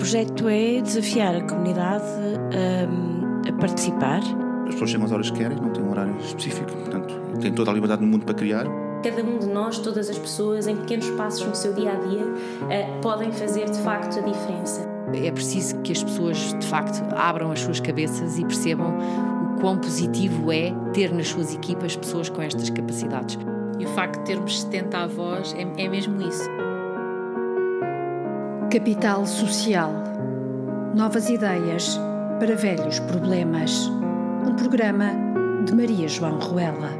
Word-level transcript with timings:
projeto 0.00 0.48
é 0.48 0.80
desafiar 0.80 1.36
a 1.36 1.42
comunidade 1.42 2.04
a, 2.56 3.48
a 3.48 3.52
participar. 3.52 4.22
As 4.66 4.72
pessoas 4.72 4.90
chegam 4.90 5.04
às 5.04 5.12
horas 5.12 5.30
que 5.30 5.38
querem, 5.38 5.58
não 5.58 5.70
têm 5.70 5.84
um 5.84 5.90
horário 5.90 6.16
específico, 6.18 6.72
portanto, 6.72 7.14
têm 7.38 7.52
toda 7.52 7.70
a 7.70 7.74
liberdade 7.74 8.00
no 8.00 8.08
mundo 8.08 8.24
para 8.24 8.34
criar. 8.34 8.64
Cada 9.02 9.22
um 9.22 9.38
de 9.38 9.46
nós, 9.46 9.78
todas 9.78 10.08
as 10.08 10.18
pessoas, 10.18 10.66
em 10.66 10.76
pequenos 10.76 11.08
passos 11.10 11.46
no 11.46 11.54
seu 11.54 11.74
dia 11.74 11.92
a 11.92 11.96
dia, 11.96 12.24
podem 13.02 13.30
fazer 13.30 13.68
de 13.68 13.78
facto 13.80 14.18
a 14.18 14.22
diferença. 14.22 14.88
É 15.14 15.30
preciso 15.30 15.78
que 15.82 15.92
as 15.92 16.02
pessoas, 16.02 16.54
de 16.58 16.66
facto, 16.66 17.02
abram 17.14 17.50
as 17.52 17.60
suas 17.60 17.80
cabeças 17.80 18.38
e 18.38 18.44
percebam 18.44 18.96
o 18.96 19.60
quão 19.60 19.76
positivo 19.76 20.50
é 20.50 20.72
ter 20.94 21.12
nas 21.12 21.28
suas 21.28 21.54
equipas 21.54 21.94
pessoas 21.96 22.30
com 22.30 22.40
estas 22.40 22.70
capacidades. 22.70 23.38
E 23.78 23.84
o 23.84 23.88
facto 23.88 24.18
de 24.18 24.24
termos 24.24 24.62
70 24.62 24.98
avós 24.98 25.54
é, 25.54 25.84
é 25.84 25.88
mesmo 25.88 26.20
isso. 26.22 26.48
Capital 28.70 29.26
Social. 29.26 29.92
Novas 30.94 31.28
ideias 31.28 31.96
para 32.38 32.54
velhos 32.54 33.00
problemas. 33.00 33.88
Um 34.46 34.54
programa 34.54 35.10
de 35.66 35.74
Maria 35.74 36.06
João 36.06 36.38
Ruela. 36.38 36.92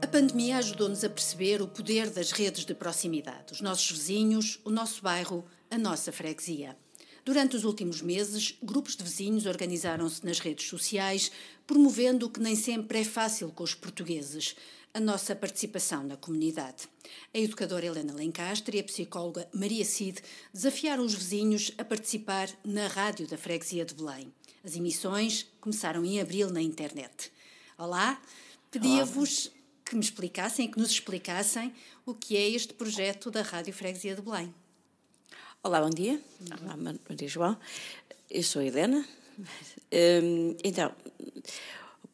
A 0.00 0.06
pandemia 0.06 0.58
ajudou-nos 0.58 1.02
a 1.02 1.10
perceber 1.10 1.60
o 1.60 1.66
poder 1.66 2.10
das 2.10 2.30
redes 2.30 2.64
de 2.64 2.74
proximidade, 2.76 3.52
os 3.52 3.60
nossos 3.60 3.90
vizinhos, 3.90 4.60
o 4.64 4.70
nosso 4.70 5.02
bairro, 5.02 5.44
a 5.68 5.76
nossa 5.76 6.12
freguesia. 6.12 6.76
Durante 7.24 7.56
os 7.56 7.64
últimos 7.64 8.02
meses, 8.02 8.56
grupos 8.62 8.94
de 8.94 9.02
vizinhos 9.02 9.46
organizaram-se 9.46 10.24
nas 10.24 10.38
redes 10.38 10.68
sociais, 10.68 11.32
promovendo 11.66 12.26
o 12.26 12.30
que 12.30 12.38
nem 12.38 12.54
sempre 12.54 13.00
é 13.00 13.04
fácil 13.04 13.50
com 13.50 13.64
os 13.64 13.74
portugueses, 13.74 14.54
a 14.94 15.00
nossa 15.00 15.34
participação 15.34 16.04
na 16.04 16.16
comunidade. 16.16 16.88
A 17.34 17.38
educadora 17.38 17.84
Helena 17.84 18.14
Lencastre 18.14 18.76
e 18.76 18.80
a 18.80 18.84
psicóloga 18.84 19.48
Maria 19.52 19.84
Cid 19.84 20.22
desafiaram 20.52 21.04
os 21.04 21.12
vizinhos 21.12 21.72
a 21.76 21.84
participar 21.84 22.48
na 22.64 22.86
rádio 22.86 23.26
da 23.26 23.36
freguesia 23.36 23.84
de 23.84 23.92
Belém. 23.92 24.32
As 24.62 24.76
emissões 24.76 25.48
começaram 25.60 26.04
em 26.04 26.20
abril 26.20 26.48
na 26.48 26.62
internet. 26.62 27.32
Olá, 27.76 28.22
pedia-vos 28.70 29.50
que 29.84 29.96
me 29.96 30.00
explicassem, 30.00 30.70
que 30.70 30.78
nos 30.78 30.92
explicassem 30.92 31.74
o 32.06 32.14
que 32.14 32.36
é 32.36 32.48
este 32.50 32.72
projeto 32.72 33.32
da 33.32 33.42
Rádio 33.42 33.74
Freguesia 33.74 34.14
de 34.14 34.22
Belém. 34.22 34.54
Olá, 35.60 35.80
bom 35.80 35.90
dia. 35.90 36.22
Olá, 36.62 36.76
Maria 36.76 37.28
João. 37.28 37.58
Eu 38.30 38.44
sou 38.44 38.62
a 38.62 38.64
Helena. 38.64 39.04
Hum, 39.92 40.56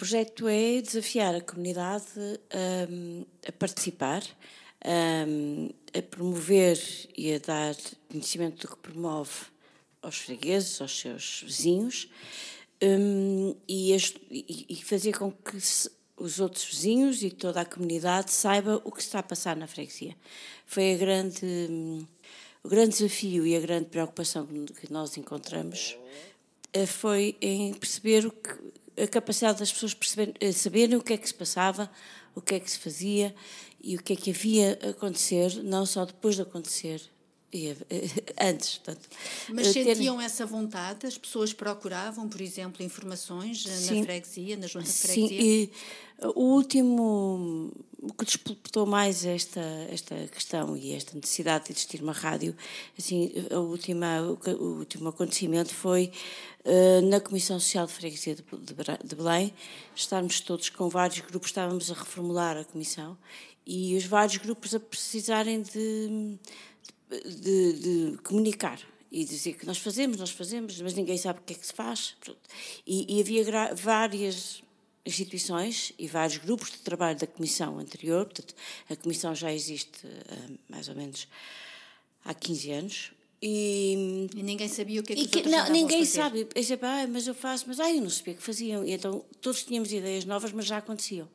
então, 0.01 0.07
projeto 0.07 0.49
é 0.49 0.81
desafiar 0.81 1.35
a 1.35 1.41
comunidade 1.43 2.05
um, 2.91 3.25
a 3.47 3.53
participar, 3.53 4.23
um, 5.29 5.69
a 5.93 6.01
promover 6.01 6.79
e 7.17 7.35
a 7.35 7.39
dar 7.39 7.77
conhecimento 8.09 8.67
do 8.67 8.75
que 8.75 8.83
promove 8.83 9.31
aos 10.01 10.17
fregueses, 10.17 10.81
aos 10.81 10.99
seus 10.99 11.43
vizinhos, 11.45 12.09
um, 12.83 13.55
e, 13.69 13.95
e, 14.71 14.83
fazer 14.83 15.19
com 15.19 15.31
que 15.31 15.59
os 16.17 16.41
outros 16.41 16.65
vizinhos 16.65 17.23
e 17.23 17.31
toda 17.31 17.61
a 17.61 17.67
comunidade 17.67 18.33
saiba 18.33 18.81
o 18.85 18.91
que 18.91 19.03
está 19.03 19.19
a 19.19 19.23
passar 19.23 19.55
na 19.55 19.67
freguesia. 19.67 20.17
Foi 20.65 20.97
grande, 20.97 21.45
o 22.63 22.69
grande 22.71 22.97
desafio 22.97 23.47
e 23.47 23.55
a 23.55 23.61
grande 23.61 23.91
preocupação 23.91 24.47
que 24.47 24.91
nós 24.91 25.19
encontramos 25.19 25.99
eh, 26.73 26.87
foi 26.87 27.37
em 27.43 27.75
perceber 27.75 28.25
o 28.25 28.31
que 28.31 28.80
a 28.97 29.07
capacidade 29.07 29.59
das 29.59 29.73
pessoas 29.73 29.95
perceber, 29.95 30.35
eh, 30.41 30.53
saberem 30.53 30.97
o 30.97 31.03
que 31.03 31.13
é 31.13 31.17
que 31.17 31.27
se 31.27 31.35
passava, 31.35 31.91
o 32.35 32.41
que 32.41 32.55
é 32.55 32.61
que 32.61 32.71
se 32.71 32.79
fazia 32.79 33.35
e 33.83 33.97
o 33.97 34.03
que 34.03 34.13
é 34.13 34.17
que 34.17 34.31
havia 34.31 34.79
a 34.83 34.91
acontecer, 34.91 35.63
não 35.63 35.87
só 35.87 36.05
depois 36.05 36.37
de 36.37 36.43
acontecer, 36.43 37.03
eh, 37.53 37.77
antes. 38.41 38.79
Portanto, 38.79 39.09
Mas 39.53 39.69
sentiam 39.69 40.19
ter... 40.19 40.25
essa 40.25 40.47
vontade? 40.47 41.07
As 41.07 41.19
pessoas 41.19 41.53
procuravam, 41.53 42.29
por 42.29 42.41
exemplo, 42.41 42.85
informações 42.85 43.65
eh, 43.67 43.71
sim, 43.71 44.01
na 44.01 44.07
freguesia, 44.07 44.57
na 44.57 44.67
junta 44.67 44.87
de 44.87 44.93
freguesia? 44.93 45.41
Sim, 45.41 45.45
e 45.45 45.71
o 46.35 46.55
último, 46.55 47.73
o 48.03 48.13
que 48.13 48.25
disputou 48.25 48.87
mais 48.87 49.25
esta, 49.25 49.61
esta 49.91 50.17
questão 50.29 50.77
e 50.77 50.93
esta 50.95 51.15
necessidade 51.15 51.67
de 51.67 51.73
existir 51.73 52.03
uma 52.03 52.13
rádio, 52.13 52.57
assim, 52.99 53.33
a 53.51 53.59
última, 53.59 54.23
o, 54.23 54.51
o 54.51 54.79
último 54.79 55.09
acontecimento 55.09 55.75
foi 55.75 56.11
uh, 56.65 57.03
na 57.09 57.21
Comissão 57.21 57.61
Social 57.61 57.87
de 57.87 57.93
Freguesia 57.93 58.35
de, 58.35 58.43
de, 58.43 58.75
de 59.05 59.15
Belém, 59.15 59.53
estarmos 59.95 60.41
todos 60.41 60.71
com 60.71 60.89
vários 60.89 61.21
grupos, 61.21 61.51
estávamos 61.51 61.91
a 61.91 61.95
reformular 61.95 62.57
a 62.57 62.65
comissão 62.65 63.19
e 63.67 63.97
os 63.97 64.05
vários 64.05 64.39
grupos 64.39 64.75
a 64.75 64.81
precisarem 64.81 65.63
de 65.63 66.39
de, 67.11 67.73
de 68.13 68.19
comunicar 68.23 68.81
e 69.11 69.25
dizer 69.25 69.55
que 69.55 69.67
nós 69.67 69.79
fazemos, 69.79 70.19
nós 70.19 70.31
fazemos, 70.31 70.81
mas 70.81 70.95
ninguém 70.95 71.17
sabe 71.17 71.41
o 71.41 71.43
que 71.43 71.55
é 71.55 71.57
que 71.57 71.67
se 71.67 71.73
faz. 71.73 72.17
E, 72.87 73.17
e 73.17 73.21
havia 73.21 73.75
várias 73.75 74.63
instituições 75.11 75.93
e 75.99 76.07
vários 76.07 76.39
grupos 76.39 76.71
de 76.71 76.79
trabalho 76.79 77.19
da 77.19 77.27
comissão 77.27 77.79
anterior, 77.79 78.25
portanto, 78.25 78.55
a 78.89 78.97
comissão 78.97 79.35
já 79.35 79.53
existe 79.53 80.07
uh, 80.07 80.59
mais 80.69 80.89
ou 80.89 80.95
menos 80.95 81.29
há 82.25 82.35
15 82.35 82.71
anos. 82.71 83.13
E, 83.43 84.29
e 84.37 84.43
ninguém 84.43 84.69
sabia 84.69 85.01
o 85.01 85.05
que 85.05 85.15
é 85.15 85.17
que, 85.17 85.27
que 85.27 85.49
não, 85.49 85.71
Ninguém 85.71 86.05
sabe. 86.05 86.47
Eu 86.55 86.63
sempre, 86.63 86.87
ah, 86.87 87.07
mas 87.09 87.27
eu 87.27 87.35
faço, 87.35 87.65
mas 87.67 87.81
ah, 87.81 87.91
eu 87.91 88.03
não 88.03 88.11
sabia 88.11 88.35
que 88.35 88.43
faziam. 88.43 88.85
E 88.85 88.93
então 88.93 89.25
todos 89.41 89.65
tínhamos 89.65 89.91
ideias 89.93 90.27
novas, 90.27 90.53
mas 90.53 90.67
já 90.67 90.77
aconteciam. 90.77 91.27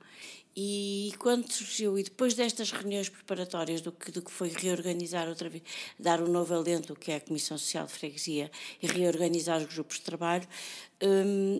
E 0.57 1.13
quando 1.19 1.51
surgiu, 1.51 1.99
e 1.99 2.03
depois 2.03 2.33
destas 2.33 2.71
reuniões 2.71 3.09
preparatórias 3.09 3.81
do 3.81 3.91
que, 3.91 4.09
do 4.09 4.21
que 4.21 4.31
foi 4.31 4.47
reorganizar 4.47 5.27
outra 5.27 5.49
vez, 5.49 5.63
dar 5.99 6.21
um 6.21 6.27
novo 6.27 6.53
alento, 6.53 6.95
que 6.95 7.11
é 7.11 7.17
a 7.17 7.19
Comissão 7.19 7.57
Social 7.57 7.85
de 7.85 7.91
Freguesia, 7.91 8.49
e 8.81 8.87
reorganizar 8.87 9.59
os 9.59 9.65
grupos 9.65 9.97
de 9.97 10.03
trabalho, 10.03 10.47
hum, 11.03 11.59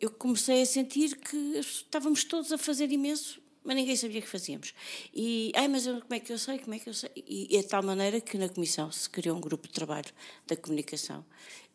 eu 0.00 0.10
comecei 0.10 0.62
a 0.62 0.66
sentir 0.66 1.16
que 1.16 1.36
estávamos 1.58 2.22
todos 2.22 2.52
a 2.52 2.58
fazer 2.58 2.92
imenso, 2.92 3.42
mas 3.64 3.74
ninguém 3.74 3.96
sabia 3.96 4.20
o 4.20 4.22
que 4.22 4.28
fazíamos. 4.28 4.72
E, 5.12 5.50
ai, 5.56 5.66
mas 5.66 5.86
eu, 5.86 6.00
como 6.00 6.14
é 6.14 6.20
que 6.20 6.32
eu 6.32 6.38
sei, 6.38 6.58
como 6.60 6.74
é 6.74 6.78
que 6.78 6.88
eu 6.88 6.94
sei? 6.94 7.10
E, 7.16 7.48
e 7.50 7.56
é 7.56 7.62
de 7.62 7.68
tal 7.68 7.82
maneira 7.82 8.20
que 8.20 8.38
na 8.38 8.48
Comissão 8.48 8.90
se 8.92 9.10
criou 9.10 9.36
um 9.36 9.40
grupo 9.40 9.66
de 9.66 9.74
trabalho 9.74 10.12
da 10.46 10.56
comunicação 10.56 11.24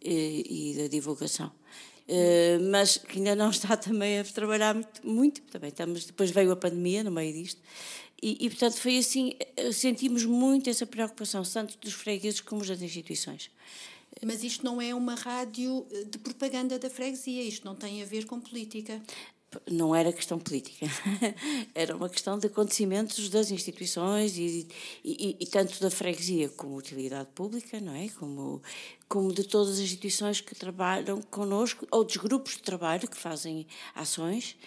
e, 0.01 0.73
e 0.73 0.77
da 0.77 0.87
divulgação. 0.87 1.51
Uh, 2.09 2.63
mas 2.71 2.95
que 2.95 3.17
ainda 3.17 3.35
não 3.35 3.49
está 3.49 3.75
também 3.77 4.19
a 4.19 4.23
trabalhar 4.23 4.73
muito, 4.73 5.05
muito, 5.05 5.41
também 5.41 5.69
estamos, 5.69 6.05
depois 6.05 6.31
veio 6.31 6.51
a 6.53 6.55
pandemia 6.55 7.03
no 7.03 7.11
meio 7.11 7.33
disto, 7.33 7.59
e, 8.21 8.45
e, 8.45 8.49
portanto 8.49 8.79
foi 8.79 8.97
assim, 8.97 9.33
eh, 9.55 9.71
sentimos 9.71 10.25
muito 10.25 10.69
essa 10.69 10.85
preocupação, 10.87 11.43
tanto 11.43 11.77
dos 11.77 11.93
fregueses 11.93 12.41
como 12.41 12.65
das 12.65 12.81
instituições. 12.81 13.51
Mas 14.25 14.43
isto 14.43 14.65
não 14.65 14.81
é 14.81 14.95
uma 14.95 15.13
rádio 15.13 15.85
eh, 15.91 16.03
de 16.05 16.17
propaganda 16.17 16.79
da 16.79 16.89
freguesia, 16.89 17.43
isto 17.43 17.63
não 17.65 17.75
tem 17.75 18.01
a 18.01 18.05
ver 18.05 18.25
com 18.25 18.39
política 18.39 18.99
não 19.69 19.95
era 19.95 20.11
questão 20.11 20.37
política, 20.37 20.85
era 21.73 21.95
uma 21.95 22.09
questão 22.09 22.37
de 22.37 22.47
acontecimentos 22.47 23.29
das 23.29 23.49
instituições 23.49 24.37
e, 24.37 24.67
e, 25.03 25.37
e, 25.39 25.45
tanto 25.47 25.79
da 25.79 25.89
freguesia 25.89 26.49
como 26.49 26.75
utilidade 26.75 27.29
pública, 27.33 27.79
não 27.79 27.95
é? 27.95 28.09
Como, 28.09 28.61
como 29.07 29.33
de 29.33 29.43
todas 29.45 29.75
as 29.75 29.79
instituições 29.79 30.41
que 30.41 30.53
trabalham 30.53 31.21
connosco, 31.21 31.87
ou 31.89 32.03
dos 32.03 32.17
grupos 32.17 32.53
de 32.53 32.63
trabalho 32.63 33.07
que 33.07 33.17
fazem 33.17 33.65
ações 33.95 34.57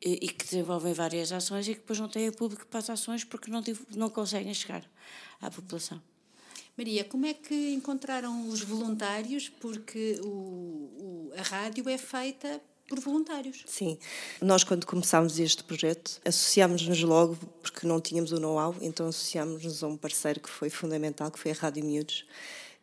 e, 0.00 0.26
e 0.26 0.28
que 0.28 0.44
desenvolvem 0.44 0.92
várias 0.92 1.32
ações 1.32 1.66
e 1.66 1.74
que 1.74 1.80
depois 1.80 1.98
não 1.98 2.08
têm 2.08 2.30
público 2.30 2.66
para 2.66 2.78
as 2.78 2.90
ações 2.90 3.24
porque 3.24 3.50
não, 3.50 3.62
não 3.94 4.08
conseguem 4.08 4.54
chegar 4.54 4.88
à 5.40 5.50
população. 5.50 6.00
Maria, 6.76 7.02
como 7.02 7.26
é 7.26 7.34
que 7.34 7.72
encontraram 7.72 8.48
os 8.48 8.62
voluntários? 8.62 9.48
Porque 9.48 10.20
o, 10.22 10.28
o, 10.28 11.32
a 11.36 11.42
rádio 11.42 11.88
é 11.88 11.98
feita 11.98 12.62
por 12.88 12.98
voluntários. 12.98 13.62
Sim, 13.66 13.98
nós 14.40 14.64
quando 14.64 14.86
começámos 14.86 15.38
este 15.38 15.62
projeto 15.62 16.20
associámos-nos 16.24 17.00
logo, 17.02 17.36
porque 17.62 17.86
não 17.86 18.00
tínhamos 18.00 18.32
o 18.32 18.40
know-how, 18.40 18.74
então 18.80 19.06
associámos-nos 19.06 19.84
a 19.84 19.86
um 19.86 19.96
parceiro 19.96 20.40
que 20.40 20.48
foi 20.48 20.70
fundamental, 20.70 21.30
que 21.30 21.38
foi 21.38 21.52
a 21.52 21.54
Rádio 21.54 21.84
Miúdos, 21.84 22.24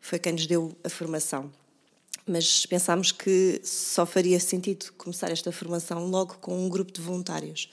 foi 0.00 0.18
quem 0.18 0.32
nos 0.32 0.46
deu 0.46 0.74
a 0.84 0.88
formação. 0.88 1.50
Mas 2.26 2.64
pensámos 2.66 3.12
que 3.12 3.60
só 3.62 4.06
faria 4.06 4.38
sentido 4.40 4.92
começar 4.96 5.30
esta 5.30 5.52
formação 5.52 6.06
logo 6.06 6.36
com 6.40 6.64
um 6.64 6.68
grupo 6.68 6.92
de 6.92 7.00
voluntários. 7.00 7.68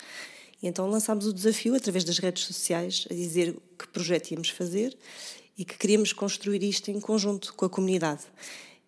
E 0.61 0.67
então 0.67 0.89
lançámos 0.89 1.25
o 1.25 1.33
desafio, 1.33 1.75
através 1.75 2.03
das 2.03 2.19
redes 2.19 2.43
sociais, 2.45 3.07
a 3.09 3.13
dizer 3.13 3.55
que 3.77 3.87
projeto 3.87 4.31
íamos 4.31 4.49
fazer 4.49 4.97
e 5.57 5.65
que 5.65 5.77
queríamos 5.77 6.13
construir 6.13 6.63
isto 6.63 6.89
em 6.89 6.99
conjunto 6.99 7.53
com 7.53 7.65
a 7.65 7.69
comunidade. 7.69 8.21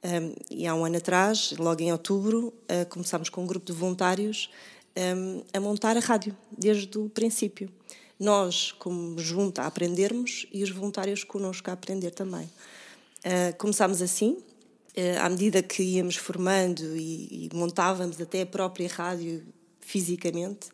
Um, 0.06 0.36
e 0.52 0.68
há 0.68 0.76
um 0.76 0.86
ano 0.86 0.98
atrás, 0.98 1.56
logo 1.58 1.82
em 1.82 1.92
outubro, 1.92 2.54
uh, 2.70 2.88
começámos 2.90 3.28
com 3.28 3.42
um 3.42 3.48
grupo 3.48 3.66
de 3.66 3.74
voluntários 3.74 4.52
um, 4.96 5.42
a 5.52 5.60
montar 5.60 5.98
a 5.98 6.00
rádio, 6.00 6.38
desde 6.56 6.96
o 7.00 7.10
princípio. 7.10 7.72
Nós, 8.20 8.72
como 8.72 9.18
junta, 9.18 9.64
a 9.64 9.66
aprendermos 9.66 10.46
e 10.54 10.64
os 10.64 10.70
voluntários 10.70 11.24
connosco 11.24 11.72
a 11.72 11.74
aprender 11.74 12.12
também. 12.12 12.46
Uh, 12.46 13.58
começámos 13.58 14.00
assim, 14.00 14.34
uh, 14.34 15.22
à 15.22 15.28
medida 15.28 15.64
que 15.64 15.82
íamos 15.82 16.18
formando 16.18 16.96
e, 16.96 17.48
e, 17.48 17.56
montávamos 17.56 18.22
até 18.22 18.44
a 18.44 18.46
própria 18.46 18.88
rádio 18.88 19.44
fisicamente, 19.82 20.70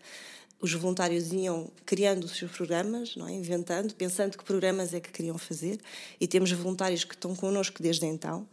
os 0.59 0.73
voluntários 0.73 1.31
iam 1.31 1.71
criando 1.85 2.25
os 2.25 2.35
seus 2.35 2.51
programas, 2.51 3.15
não 3.15 3.29
é? 3.29 3.31
inventando, 3.31 3.95
pensando 3.95 4.37
que 4.37 4.43
programas 4.43 4.93
é 4.93 4.99
que 4.99 5.09
queriam 5.09 5.37
fazer, 5.37 5.79
e 6.19 6.27
temos 6.27 6.51
voluntários 6.51 7.05
que 7.05 7.15
estão 7.15 7.33
connosco 7.33 7.81
desde 7.81 8.05
então. 8.05 8.45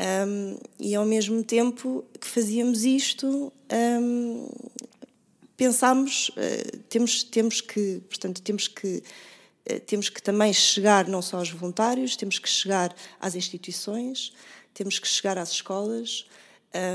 Um, 0.00 0.56
e 0.78 0.94
ao 0.94 1.04
mesmo 1.04 1.44
tempo 1.44 2.04
que 2.18 2.26
fazíamos 2.26 2.84
isto, 2.84 3.52
um, 3.70 4.48
pensámos, 5.58 6.30
uh, 6.30 6.78
temos, 6.88 7.22
temos 7.22 7.60
que, 7.60 8.00
portanto, 8.08 8.40
temos 8.40 8.66
que 8.66 9.02
uh, 9.70 9.80
temos 9.80 10.08
que 10.08 10.22
também 10.22 10.54
chegar 10.54 11.06
não 11.06 11.20
só 11.20 11.36
aos 11.36 11.50
voluntários, 11.50 12.16
temos 12.16 12.38
que 12.38 12.48
chegar 12.48 12.96
às 13.20 13.34
instituições, 13.34 14.32
temos 14.72 14.98
que 14.98 15.06
chegar 15.06 15.36
às 15.36 15.50
escolas, 15.50 16.24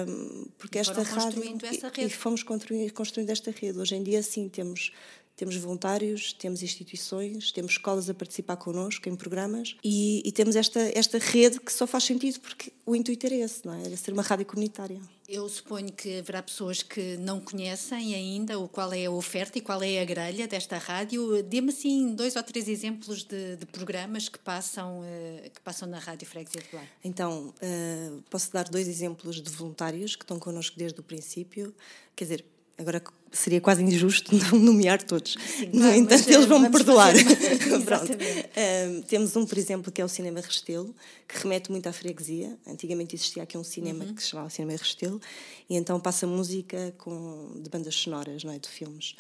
um, 0.08 0.48
porque 0.58 0.80
e 0.80 0.82
esta 0.82 1.04
rádio 1.04 1.44
essa 1.64 1.90
rede. 1.90 2.08
E, 2.08 2.10
fomos 2.10 2.42
construindo, 2.42 2.92
construindo 2.92 3.30
esta 3.30 3.52
rede. 3.52 3.78
Hoje 3.78 3.96
em 3.96 4.02
dia, 4.02 4.24
sim, 4.24 4.50
temos 4.50 4.92
temos 5.36 5.56
voluntários, 5.58 6.32
temos 6.34 6.64
instituições, 6.64 7.52
temos 7.52 7.74
escolas 7.74 8.10
a 8.10 8.14
participar 8.14 8.56
connosco 8.56 9.10
em 9.10 9.16
programas 9.16 9.76
e, 9.84 10.22
e, 10.26 10.32
temos 10.32 10.56
esta, 10.56 10.80
esta 10.98 11.18
rede 11.18 11.60
que 11.60 11.72
só 11.72 11.86
faz 11.86 12.06
sentido 12.06 12.40
porque 12.40 12.72
o 12.86 12.96
intuito 12.96 13.26
era 13.26 13.36
esse, 13.36 13.66
não 13.66 13.74
é? 13.74 13.86
Era 13.86 13.98
ser 13.98 14.12
uma 14.12 14.22
rádio 14.22 14.46
comunitária. 14.46 15.00
Eu 15.28 15.50
suponho 15.50 15.92
que 15.92 16.20
haverá 16.20 16.42
pessoas 16.44 16.84
que 16.84 17.18
não 17.18 17.42
conhecem 17.42 18.14
ainda 18.14 18.60
o 18.60 18.70
qual 18.70 18.94
é 18.94 19.06
a 19.06 19.12
oferta 19.12 19.58
e 19.58 19.62
qual 19.62 19.82
é 19.82 20.00
a 20.00 20.06
grelha 20.06 20.48
desta 20.48 20.78
rádio. 20.78 21.42
Dê-me 21.42 21.70
assim 21.70 22.14
dois 22.14 22.36
ou 22.36 22.44
três 22.44 22.68
exemplos 22.68 23.24
de, 23.24 23.56
de 23.56 23.66
programas 23.66 24.30
que 24.30 24.38
passam, 24.38 25.02
uh, 25.02 25.50
que 25.50 25.60
passam 25.62 25.90
na 25.90 25.98
Rádio 25.98 26.28
Freguesia 26.28 26.62
de 26.62 26.70
Belém. 26.70 26.88
Então, 27.04 27.48
uh, 27.48 28.22
posso 28.30 28.54
dar 28.54 28.66
dois 28.66 28.88
exemplos 28.88 29.42
de 29.42 29.50
voluntários 29.50 30.16
que 30.16 30.24
estão 30.24 30.40
connosco 30.40 30.78
desde 30.78 31.00
o 31.00 31.04
princípio. 31.04 31.74
Quer 32.16 32.26
dizer, 32.26 32.46
agora 32.78 33.02
seria 33.32 33.62
quase 33.62 33.84
injusto 33.84 34.36
não 34.36 34.60
nomear 34.60 35.02
todos. 35.02 35.34
Sim, 35.34 35.68
no 35.68 35.82
claro, 35.82 35.96
entanto, 35.96 36.30
eles 36.30 36.46
vão 36.46 36.60
me 36.60 36.70
perdoar. 36.70 37.14
um, 37.16 39.02
temos 39.08 39.36
um, 39.36 39.46
por 39.46 39.58
exemplo, 39.58 39.92
que 39.92 40.02
é 40.02 40.06
o 40.06 40.10
Cinema 40.10 40.42
Restelo, 40.42 40.94
que 41.28 41.38
remete 41.38 41.72
muito 41.72 41.88
à 41.88 41.94
freguesia. 41.94 42.58
Antigamente 42.68 43.16
existia 43.16 43.44
aqui 43.44 43.58
um 43.58 43.64
cinema 43.64 44.06
uhum. 44.06 44.14
que 44.14 44.24
se 44.24 44.30
chamava 44.30 44.50
Cinema 44.50 44.78
Restelo, 44.78 45.22
e 45.70 45.76
então 45.76 46.00
passa 46.00 46.28
música 46.28 46.94
com, 46.98 47.62
de 47.62 47.70
bandas 47.70 47.96
sonoras, 47.96 48.44
não 48.44 48.52
é? 48.52 48.60
de 48.60 48.68
filmes. 48.68 49.16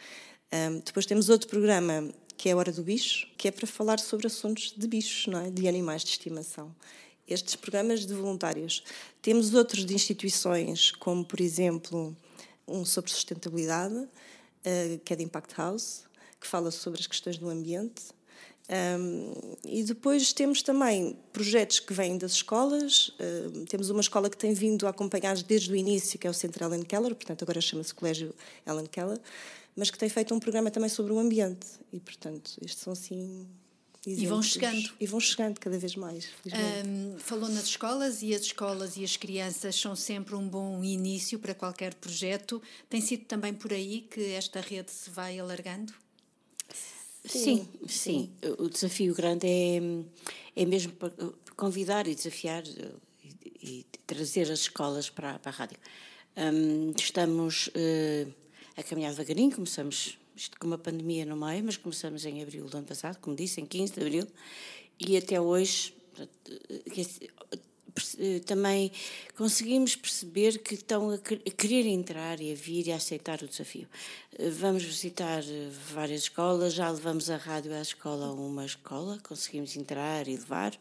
Um, 0.54 0.80
depois 0.80 1.06
temos 1.06 1.30
outro 1.30 1.48
programa 1.48 2.10
que 2.38 2.50
é 2.50 2.52
a 2.52 2.58
Hora 2.58 2.72
do 2.72 2.84
Bicho, 2.84 3.28
que 3.38 3.48
é 3.48 3.52
para 3.52 3.66
falar 3.66 4.00
sobre 4.00 4.28
assuntos 4.28 4.74
de 4.76 4.88
bichos, 4.88 5.28
não 5.28 5.40
é? 5.40 5.50
de 5.50 5.68
animais 5.68 6.04
de 6.04 6.10
estimação 6.10 6.76
estes 7.28 7.56
programas 7.56 8.06
de 8.06 8.14
voluntários. 8.14 8.84
Temos 9.22 9.54
outros 9.54 9.86
de 9.86 9.96
instituições, 9.96 10.92
como 10.92 11.26
por 11.26 11.42
exemplo 11.42 12.16
um 12.68 12.86
sobre 12.86 13.12
sustentabilidade, 13.12 13.96
uh, 13.96 15.00
que 15.04 15.14
é 15.14 15.16
de 15.16 15.24
Impact 15.24 15.56
House, 15.56 16.04
que 16.40 16.48
fala 16.48 16.72
sobre 16.72 17.00
as 17.00 17.08
questões 17.08 17.38
do 17.38 17.50
ambiente. 17.50 18.04
Um, 18.68 19.32
e 19.64 19.84
depois 19.84 20.34
temos 20.34 20.64
também 20.64 21.18
projetos 21.32 21.80
que 21.80 21.94
vêm 21.94 22.18
das 22.18 22.34
escolas. 22.34 23.10
Uh, 23.10 23.66
temos 23.66 23.90
uma 23.90 24.02
escola 24.02 24.30
que 24.30 24.38
tem 24.38 24.54
vindo 24.54 24.88
a 24.88 24.90
acompanhar 24.90 25.36
desde 25.44 25.72
o 25.72 25.76
início, 25.76 26.18
que 26.18 26.26
é 26.26 26.30
o 26.30 26.34
Centro 26.34 26.66
Ellen 26.66 26.84
Keller, 26.84 27.14
portanto 27.14 27.44
agora 27.44 27.62
chama-se 27.62 27.94
Colégio 27.94 28.34
Ellen 28.66 28.88
Keller, 28.88 29.20
mas 29.76 29.92
que 29.92 29.98
tem 29.98 30.10
feito 30.10 30.34
um 30.34 30.40
programa 30.40 30.72
também 30.72 30.90
sobre 30.90 31.14
o 31.14 31.20
ambiente. 31.20 31.68
E, 31.94 32.00
portanto, 32.00 32.52
estes 32.62 32.82
são 32.82 32.94
assim 32.94 33.46
e 34.06 34.26
vão 34.28 34.42
chegando. 34.42 34.94
E 35.00 35.08
vão 35.08 35.20
chegando 35.20 35.60
cada 35.60 35.78
vez 35.78 35.96
mais. 35.96 36.28
Um, 36.46 37.18
falou 37.18 37.50
nas 37.50 37.66
escolas 37.66 38.22
e 38.22 38.34
as 38.36 38.42
escolas 38.42 38.98
e 38.98 39.04
as 39.04 39.18
crianças 39.18 39.76
são 39.76 39.96
sempre 39.96 40.36
um 40.36 40.48
bom 40.48 40.84
início 40.84 41.40
para 41.40 41.56
qualquer 41.56 41.94
projeto. 41.96 42.62
Tem 42.88 43.02
sido 43.02 43.26
também 43.26 43.54
por 43.54 43.74
aí 43.74 44.02
que 44.02 44.34
esta 44.34 44.62
rede 44.62 44.92
se 44.92 45.10
vai 45.10 45.40
alargando? 45.40 45.94
Sim, 47.24 47.68
sim. 47.88 47.88
sim. 47.88 48.30
O 48.60 48.70
desafio 48.70 49.16
grande 49.16 49.48
é, 49.48 49.82
é 50.56 50.66
mesmo 50.66 50.94
convidar 51.56 52.08
e 52.08 52.14
desafiar 52.14 52.64
e, 53.24 53.36
e 53.64 53.86
trazer 54.06 54.52
as 54.52 54.60
escolas 54.60 55.10
para, 55.10 55.40
para 55.40 55.52
a 55.52 55.56
rádio. 55.56 55.78
Um, 56.38 56.94
estamos 56.96 57.68
uh, 57.68 58.32
a 58.78 58.84
caminhar 58.84 59.12
devagarinho, 59.12 59.56
começamos 59.56 60.18
isto 60.36 60.60
com 60.60 60.68
uma 60.68 60.78
pandemia 60.78 61.26
no 61.26 61.38
meio, 61.38 61.64
mas 61.64 61.78
começamos 61.78 62.26
em 62.26 62.42
abril 62.42 62.66
do 62.66 62.78
ano 62.78 62.88
passado, 62.88 63.18
como 63.20 63.36
disse, 63.36 63.62
em 63.62 63.66
15 63.66 63.94
de 63.94 64.02
abril, 64.02 64.28
e 65.00 65.18
até 65.18 65.40
hoje 65.40 65.94
também 68.46 68.92
conseguimos 69.36 69.96
perceber 69.96 70.60
que 70.60 70.76
estão 70.76 71.10
a 71.10 71.18
querer 71.18 71.86
entrar 71.88 72.40
e 72.40 72.52
a 72.52 72.56
vir 72.56 72.88
e 72.88 72.92
a 72.92 72.96
aceitar 72.96 73.42
o 73.42 73.48
desafio. 73.48 73.88
Vamos 74.60 74.84
visitar 74.84 75.42
várias 75.94 76.24
escolas, 76.24 76.74
já 76.74 76.90
levamos 76.90 77.30
a 77.30 77.38
rádio 77.38 77.74
à 77.74 77.82
escola 77.82 78.32
uma 78.34 78.66
escola, 78.66 79.20
conseguimos 79.24 79.76
entrar 79.78 80.28
e 80.28 80.36
levar. 80.36 80.78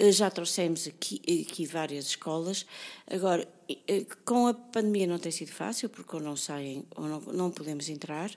Eh, 0.00 0.12
já 0.12 0.30
trouxemos 0.30 0.86
aqui, 0.86 1.20
aqui 1.46 1.66
várias 1.66 2.06
escolas. 2.06 2.64
Agora, 3.06 3.46
eh, 3.86 4.06
com 4.24 4.46
a 4.46 4.54
pandemia 4.54 5.06
não 5.06 5.18
tem 5.18 5.30
sido 5.30 5.52
fácil, 5.52 5.90
porque 5.90 6.16
ou 6.16 6.22
não 6.22 6.36
saem 6.36 6.84
ou 6.96 7.04
não, 7.06 7.20
não 7.20 7.50
podemos 7.50 7.88
entrar, 7.90 8.30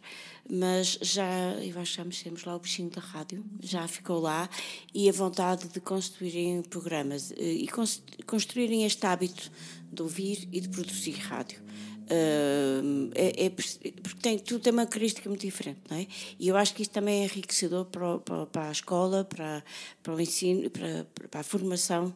mas 0.49 0.99
já, 1.01 1.53
eu 1.63 1.79
acho 1.79 1.91
que 1.91 1.97
já 1.97 2.03
mexemos 2.03 2.43
lá 2.43 2.55
o 2.55 2.59
bichinho 2.59 2.89
da 2.89 2.99
rádio, 2.99 3.45
já 3.61 3.87
ficou 3.87 4.19
lá, 4.19 4.49
e 4.93 5.07
a 5.07 5.11
vontade 5.13 5.69
de 5.69 5.79
construírem 5.79 6.61
programas 6.63 7.31
eh, 7.31 7.43
e 7.43 7.67
construírem 8.23 8.85
este 8.85 9.05
hábito 9.05 9.51
de 9.91 10.01
ouvir 10.01 10.47
e 10.51 10.59
de 10.59 10.69
produzir 10.69 11.13
rádio. 11.13 11.61
Uh, 12.03 13.11
é, 13.15 13.45
é, 13.45 13.49
porque 13.49 14.19
tem, 14.21 14.37
tudo 14.37 14.61
tem 14.61 14.73
uma 14.73 14.85
característica 14.85 15.29
muito 15.29 15.41
diferente, 15.41 15.79
não 15.89 15.97
é? 15.97 16.05
E 16.37 16.47
eu 16.49 16.57
acho 16.57 16.73
que 16.73 16.81
isso 16.81 16.91
também 16.91 17.21
é 17.21 17.23
enriquecedor 17.23 17.85
para, 17.85 18.19
para, 18.19 18.45
para 18.45 18.67
a 18.67 18.71
escola, 18.71 19.23
para, 19.23 19.63
para 20.01 20.13
o 20.13 20.19
ensino, 20.19 20.69
para, 20.69 21.07
para 21.29 21.39
a 21.39 21.43
formação 21.43 22.13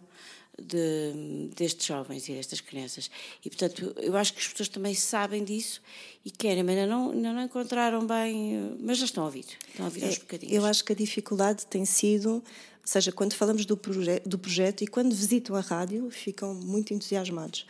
de, 0.62 1.50
destes 1.56 1.86
jovens 1.86 2.27
e 2.27 2.33
destas 2.33 2.60
crianças. 2.60 3.10
E, 3.45 3.50
portanto, 3.50 3.94
eu 3.98 4.15
acho 4.18 4.33
que 4.33 4.39
as 4.39 4.48
pessoas 4.48 4.68
também 4.68 4.94
sabem 4.94 5.44
disso 5.44 5.81
e 6.25 6.31
querem, 6.31 6.63
mas 6.63 6.77
ainda 6.77 6.88
não, 6.88 7.12
ainda 7.12 7.33
não 7.33 7.44
encontraram 7.44 8.06
bem, 8.06 8.75
mas 8.80 8.98
já 8.98 9.06
estão 9.06 9.24
a 9.24 9.27
ouvir, 9.27 9.45
estão 9.69 9.86
a 9.86 9.89
ouvir 9.89 10.03
aos 10.03 10.18
é, 10.18 10.19
bocadinhos. 10.19 10.53
Eu 10.53 10.65
acho 10.65 10.83
que 10.83 10.94
a 10.94 10.95
dificuldade 10.95 11.65
tem 11.68 11.86
sido, 11.86 12.44
ou 12.88 12.92
seja, 12.92 13.12
quando 13.12 13.34
falamos 13.34 13.66
do, 13.66 13.75
proje 13.75 14.22
do 14.25 14.39
projeto 14.39 14.81
e 14.81 14.88
quando 14.88 15.13
visitam 15.13 15.57
a 15.57 15.60
rádio, 15.60 16.10
ficam 16.10 16.54
muito 16.54 16.94
entusiasmados 16.94 17.66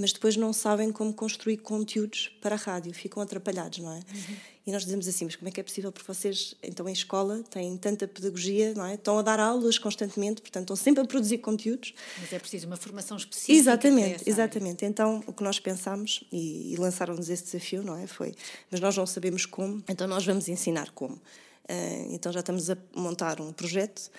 mas 0.00 0.14
depois 0.14 0.34
não 0.34 0.50
sabem 0.50 0.90
como 0.90 1.12
construir 1.12 1.58
conteúdos 1.58 2.32
para 2.40 2.54
a 2.54 2.58
rádio, 2.58 2.90
ficam 2.94 3.22
atrapalhados, 3.22 3.80
não 3.80 3.92
é? 3.92 3.96
Uhum. 3.96 4.36
E 4.66 4.72
nós 4.72 4.82
dizemos 4.82 5.06
assim, 5.06 5.26
mas 5.26 5.36
como 5.36 5.50
é 5.50 5.52
que 5.52 5.60
é 5.60 5.62
possível 5.62 5.92
porque 5.92 6.10
vocês, 6.10 6.54
então 6.62 6.88
em 6.88 6.92
escola, 6.92 7.42
têm 7.50 7.76
tanta 7.76 8.08
pedagogia, 8.08 8.72
não 8.72 8.86
é? 8.86 8.94
Estão 8.94 9.18
a 9.18 9.22
dar 9.22 9.38
aulas 9.38 9.78
constantemente, 9.78 10.40
portanto 10.40 10.62
estão 10.62 10.76
sempre 10.76 11.02
a 11.02 11.06
produzir 11.06 11.38
conteúdos. 11.38 11.92
Mas 12.18 12.32
é 12.32 12.38
preciso 12.38 12.66
uma 12.66 12.78
formação 12.78 13.14
específica. 13.14 13.52
Exatamente, 13.52 14.26
exatamente. 14.26 14.84
Então 14.86 15.22
o 15.26 15.34
que 15.34 15.42
nós 15.42 15.60
pensamos, 15.60 16.24
e, 16.32 16.72
e 16.72 16.76
lançaram-nos 16.76 17.28
esse 17.28 17.44
desafio, 17.44 17.82
não 17.82 17.94
é? 17.94 18.06
Foi, 18.06 18.32
mas 18.70 18.80
nós 18.80 18.96
não 18.96 19.04
sabemos 19.04 19.44
como, 19.44 19.84
então 19.86 20.06
nós 20.08 20.24
vamos 20.24 20.48
ensinar 20.48 20.92
como. 20.92 21.16
Uh, 21.16 22.14
então 22.14 22.32
já 22.32 22.40
estamos 22.40 22.70
a 22.70 22.76
montar 22.96 23.38
um 23.38 23.52
projeto 23.52 24.10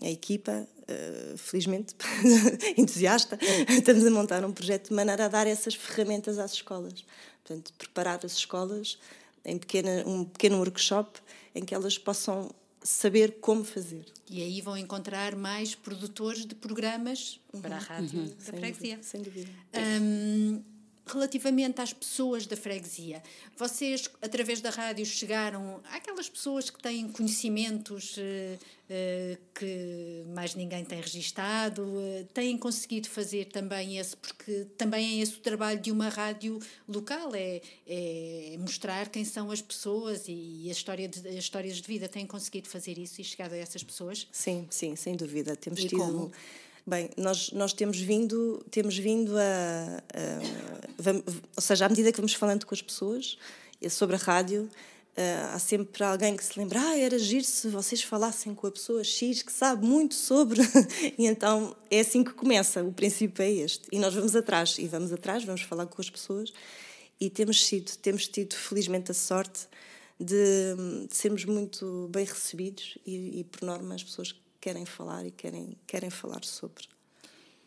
a 0.00 0.08
equipa, 0.08 0.66
uh, 0.78 1.38
felizmente 1.38 1.94
entusiasta, 2.76 3.38
estamos 3.68 4.04
a 4.06 4.10
montar 4.10 4.44
um 4.44 4.52
projeto 4.52 4.88
de 4.88 4.94
maneira 4.94 5.26
a 5.26 5.28
dar 5.28 5.46
essas 5.46 5.74
ferramentas 5.74 6.38
às 6.38 6.52
escolas. 6.52 7.04
Portanto, 7.44 7.72
preparar 7.78 8.20
as 8.24 8.32
escolas 8.32 8.98
em 9.44 9.58
pequena, 9.58 10.04
um 10.06 10.24
pequeno 10.24 10.58
workshop 10.58 11.20
em 11.54 11.64
que 11.64 11.74
elas 11.74 11.98
possam 11.98 12.50
saber 12.82 13.38
como 13.40 13.64
fazer. 13.64 14.04
E 14.28 14.42
aí 14.42 14.60
vão 14.60 14.76
encontrar 14.76 15.36
mais 15.36 15.74
produtores 15.74 16.46
de 16.46 16.54
programas 16.54 17.40
uhum. 17.52 17.60
para 17.60 17.76
a 17.76 17.78
rádio 17.78 18.20
uhum. 18.20 18.28
da 18.28 18.44
freguesia. 18.44 18.98
Sem 19.02 19.22
dúvida. 19.22 19.50
Um, 19.74 20.62
relativamente 21.06 21.80
às 21.80 21.92
pessoas 21.92 22.46
da 22.46 22.56
freguesia, 22.56 23.22
vocês, 23.56 24.08
através 24.20 24.60
da 24.60 24.70
rádio, 24.70 25.04
chegaram 25.04 25.80
àquelas 25.90 26.28
pessoas 26.28 26.70
que 26.70 26.80
têm 26.80 27.08
conhecimentos 27.08 28.16
uh, 28.16 28.20
uh, 28.20 29.38
que 29.54 30.24
mais 30.34 30.54
ninguém 30.54 30.84
tem 30.84 31.00
registado, 31.00 31.82
uh, 31.82 32.24
têm 32.32 32.56
conseguido 32.56 33.08
fazer 33.08 33.46
também 33.46 33.98
esse, 33.98 34.16
porque 34.16 34.66
também 34.78 35.18
é 35.18 35.22
esse 35.22 35.34
o 35.34 35.40
trabalho 35.40 35.80
de 35.80 35.90
uma 35.90 36.08
rádio 36.08 36.58
local, 36.88 37.34
é, 37.34 37.60
é 37.86 38.56
mostrar 38.58 39.08
quem 39.08 39.24
são 39.24 39.50
as 39.50 39.60
pessoas 39.60 40.24
e, 40.28 40.68
a 40.68 40.72
história 40.72 41.08
de, 41.08 41.26
as 41.28 41.34
histórias 41.34 41.76
de 41.76 41.86
vida. 41.86 42.08
Têm 42.08 42.26
conseguido 42.26 42.68
fazer 42.68 42.96
isso 42.98 43.20
e 43.20 43.24
chegar 43.24 43.52
a 43.52 43.56
essas 43.56 43.82
pessoas? 43.82 44.28
Sim, 44.30 44.66
sim, 44.70 44.94
sem 44.94 45.16
dúvida. 45.16 45.56
Temos 45.56 45.80
e 45.80 45.88
tido. 45.88 45.98
Como? 45.98 46.32
Bem, 46.86 47.10
nós, 47.16 47.52
nós 47.52 47.72
temos 47.72 47.98
vindo, 47.98 48.64
temos 48.70 48.98
vindo 48.98 49.36
a, 49.38 50.02
a 50.14 50.92
vamos, 50.98 51.22
ou 51.56 51.62
seja, 51.62 51.86
à 51.86 51.88
medida 51.88 52.10
que 52.10 52.18
vamos 52.18 52.34
falando 52.34 52.66
com 52.66 52.74
as 52.74 52.82
pessoas 52.82 53.38
sobre 53.88 54.16
a 54.16 54.18
rádio, 54.18 54.68
Uh, 55.12 55.52
há 55.52 55.58
sempre 55.58 56.02
alguém 56.02 56.34
que 56.34 56.42
se 56.42 56.58
lembra, 56.58 56.80
ah, 56.80 56.96
era 56.96 57.18
giro 57.18 57.44
se 57.44 57.68
vocês 57.68 58.02
falassem 58.02 58.54
com 58.54 58.66
a 58.66 58.70
pessoa 58.70 59.04
X 59.04 59.42
que 59.42 59.52
sabe 59.52 59.84
muito 59.84 60.14
sobre. 60.14 60.62
e 61.18 61.26
então 61.26 61.76
é 61.90 62.00
assim 62.00 62.24
que 62.24 62.32
começa, 62.32 62.82
o 62.82 62.90
princípio 62.90 63.42
é 63.42 63.50
este. 63.50 63.86
E 63.92 63.98
nós 63.98 64.14
vamos 64.14 64.34
atrás, 64.34 64.78
e 64.78 64.88
vamos 64.88 65.12
atrás, 65.12 65.44
vamos 65.44 65.60
falar 65.60 65.84
com 65.84 66.00
as 66.00 66.08
pessoas. 66.08 66.50
e 67.20 67.28
temos 67.28 67.62
sido, 67.62 67.94
temos 67.98 68.26
tido 68.26 68.54
felizmente 68.54 69.10
a 69.10 69.14
sorte 69.14 69.68
de, 70.18 71.06
de 71.06 71.14
sermos 71.14 71.44
muito 71.44 72.08
bem 72.10 72.24
recebidos 72.24 72.96
e, 73.04 73.40
e, 73.40 73.44
por 73.44 73.66
norma 73.66 73.94
as 73.94 74.02
pessoas 74.02 74.34
querem 74.62 74.86
falar 74.86 75.26
e 75.26 75.32
querem, 75.32 75.76
querem 75.86 76.08
falar 76.08 76.44
sobre. 76.44 76.84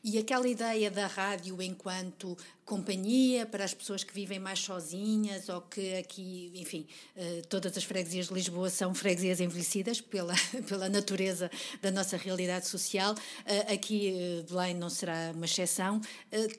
E 0.01 0.19
aquela 0.19 0.47
ideia 0.47 0.91
da 0.91 1.07
rádio 1.07 1.59
enquanto 1.63 2.37
companhia 2.63 3.43
para 3.43 3.65
as 3.65 3.73
pessoas 3.73 4.03
que 4.03 4.13
vivem 4.13 4.37
mais 4.37 4.59
sozinhas 4.59 5.49
ou 5.49 5.61
que 5.61 5.95
aqui, 5.95 6.51
enfim, 6.53 6.85
eh, 7.15 7.41
todas 7.49 7.75
as 7.75 7.83
freguesias 7.83 8.27
de 8.27 8.33
Lisboa 8.35 8.69
são 8.69 8.93
freguesias 8.93 9.39
envelhecidas 9.39 9.99
pela, 9.99 10.35
pela 10.69 10.87
natureza 10.89 11.49
da 11.81 11.89
nossa 11.89 12.17
realidade 12.17 12.67
social. 12.67 13.15
Eh, 13.47 13.73
aqui 13.73 14.15
eh, 14.15 14.43
Belém 14.47 14.75
não 14.75 14.91
será 14.91 15.31
uma 15.33 15.45
exceção. 15.45 15.99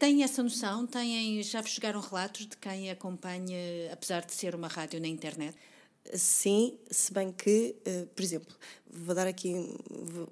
Têm 0.01 0.25
essa 0.25 0.43
noção? 0.43 0.85
Têm, 0.85 1.41
já 1.45 1.61
vos 1.63 1.71
chegaram 1.71 2.01
relatos 2.01 2.49
de 2.49 2.57
quem 2.57 2.91
acompanha, 2.91 3.93
apesar 3.93 4.27
de 4.27 4.33
ser 4.33 4.57
uma 4.57 4.67
rádio 4.67 5.01
na 5.01 5.07
internet? 5.07 5.57
Sim, 6.15 6.79
se 6.91 7.13
bem 7.13 7.33
que, 7.33 7.75
por 8.15 8.23
exemplo, 8.23 8.55
vou 8.91 9.15
dar 9.15 9.27
aqui, 9.27 9.55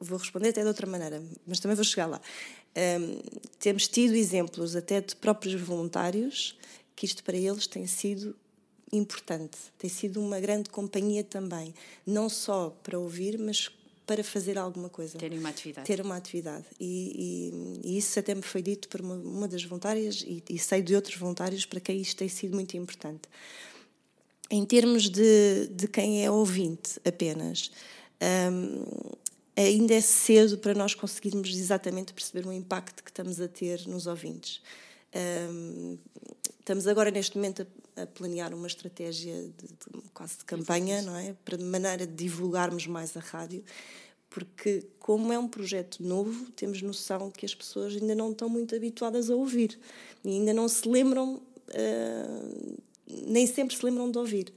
vou 0.01 0.19
responder 0.19 0.49
até 0.49 0.63
de 0.63 0.69
outra 0.69 0.87
maneira, 0.87 1.23
mas 1.47 1.61
também 1.61 1.75
vou 1.75 1.85
chegar 1.85 2.07
lá. 2.07 2.21
Um, 2.77 3.21
temos 3.59 3.87
tido 3.87 4.15
exemplos 4.15 4.75
até 4.75 5.01
de 5.01 5.15
próprios 5.15 5.61
voluntários 5.61 6.59
que 6.97 7.07
isto 7.07 7.23
para 7.23 7.37
eles 7.37 7.67
tem 7.67 7.87
sido 7.87 8.35
importante, 8.93 9.59
tem 9.79 9.91
sido 9.91 10.21
uma 10.21 10.41
grande 10.41 10.71
companhia 10.71 11.25
também, 11.25 11.75
não 12.07 12.29
só 12.29 12.71
para 12.83 12.99
ouvir, 12.99 13.39
mas 13.39 13.71
para 14.07 14.23
fazer 14.23 14.59
alguma 14.59 14.89
coisa. 14.89 15.19
Ter 15.19 15.33
uma 15.33 15.49
atividade. 15.49 15.87
Ter 15.87 16.01
uma 16.01 16.17
atividade. 16.17 16.65
E, 16.79 17.81
e, 17.85 17.91
e 17.95 17.99
isso 17.99 18.19
até 18.19 18.35
me 18.35 18.43
foi 18.43 18.61
dito 18.61 18.89
por 18.89 19.01
uma, 19.01 19.15
uma 19.15 19.49
das 19.49 19.65
voluntárias 19.65 20.23
e, 20.27 20.43
e, 20.49 20.59
sei 20.59 20.83
de 20.83 20.95
outros 20.95 21.17
voluntários 21.17 21.65
para 21.65 21.81
quem 21.81 22.01
isto 22.01 22.19
tem 22.19 22.29
sido 22.29 22.55
muito 22.55 22.77
importante. 22.77 23.23
Em 24.51 24.65
termos 24.65 25.09
de, 25.09 25.69
de 25.69 25.89
quem 25.89 26.25
é 26.25 26.31
ouvinte 26.31 27.01
apenas, 27.05 27.71
um, 28.53 28.85
ainda 29.57 29.95
é 29.95 30.01
cedo 30.01 30.59
para 30.59 30.75
nós 30.75 30.95
conseguirmos 30.95 31.57
exatamente 31.57 32.13
perceber 32.13 32.47
o 32.47 32.53
impacto 32.53 33.03
que 33.03 33.11
estamos 33.11 33.41
a 33.41 33.49
ter 33.49 33.87
nos 33.87 34.07
ouvintes. 34.07 34.61
Um, 35.51 35.97
estamos 36.59 36.87
agora, 36.87 37.11
neste 37.11 37.37
momento, 37.37 37.67
a, 37.97 38.03
a 38.03 38.07
planear 38.07 38.53
uma 38.53 38.67
estratégia 38.67 39.35
de, 39.35 39.69
de, 39.69 40.11
quase 40.13 40.39
de 40.39 40.45
campanha, 40.45 41.03
não 41.03 41.17
é? 41.17 41.35
Para 41.45 41.57
de 41.57 41.65
maneira 41.65 42.07
de 42.07 42.15
divulgarmos 42.15 42.87
mais 42.87 43.17
a 43.17 43.21
rádio, 43.21 43.65
porque, 44.29 44.85
como 44.99 45.33
é 45.33 45.39
um 45.39 45.47
projeto 45.47 46.03
novo, 46.03 46.51
temos 46.53 46.83
noção 46.83 47.31
que 47.31 47.47
as 47.47 47.55
pessoas 47.55 47.95
ainda 47.95 48.15
não 48.17 48.33
estão 48.33 48.49
muito 48.49 48.75
habituadas 48.75 49.31
a 49.31 49.35
ouvir 49.37 49.79
e 50.25 50.31
ainda 50.31 50.53
não 50.53 50.69
se 50.69 50.89
lembram, 50.89 51.41
uh, 51.69 52.83
nem 53.07 53.47
sempre 53.47 53.77
se 53.77 53.85
lembram 53.85 54.11
de 54.11 54.19
ouvir. 54.19 54.53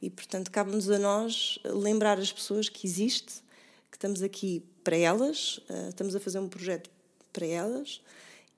E, 0.00 0.08
portanto, 0.08 0.50
cabe-nos 0.50 0.88
a 0.90 0.98
nós 0.98 1.58
lembrar 1.64 2.18
as 2.18 2.32
pessoas 2.32 2.68
que 2.68 2.86
existe 2.86 3.42
que 3.90 3.96
estamos 3.96 4.22
aqui 4.22 4.62
para 4.82 4.96
elas, 4.96 5.58
uh, 5.68 5.88
estamos 5.90 6.14
a 6.14 6.20
fazer 6.20 6.38
um 6.38 6.48
projeto 6.48 6.88
para 7.32 7.46
elas 7.46 8.00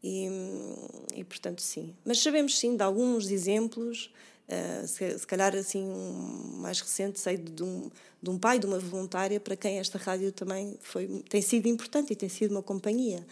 e, 0.02 0.28
e, 1.14 1.25
portanto, 1.25 1.61
sim. 1.61 1.94
Mas 2.04 2.18
sabemos, 2.20 2.58
sim, 2.58 2.76
de 2.76 2.82
alguns 2.82 3.30
exemplos, 3.30 4.11
se, 4.87 5.18
se, 5.18 5.26
calhar, 5.26 5.54
assim, 5.56 5.84
um 5.84 6.58
mais 6.58 6.80
recente, 6.80 7.18
sei 7.20 7.37
de 7.37 7.62
um, 7.62 7.90
de 8.22 8.30
um 8.30 8.38
pai, 8.38 8.58
de 8.58 8.66
uma 8.66 8.78
voluntária, 8.78 9.40
para 9.40 9.56
quem 9.56 9.78
esta 9.78 9.99
rádio 9.99 10.32
também 10.32 10.76
foi, 10.80 11.06
tem 11.28 11.40
sido 11.40 11.68
importante 11.68 12.12
e 12.12 12.16
tem 12.16 12.28
sido 12.28 12.52
uma 12.52 12.62
companhia. 12.62 13.26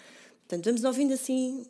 Portanto, 0.46 0.64
vamos 0.64 0.84
ouvindo, 0.84 1.12
assim, 1.12 1.64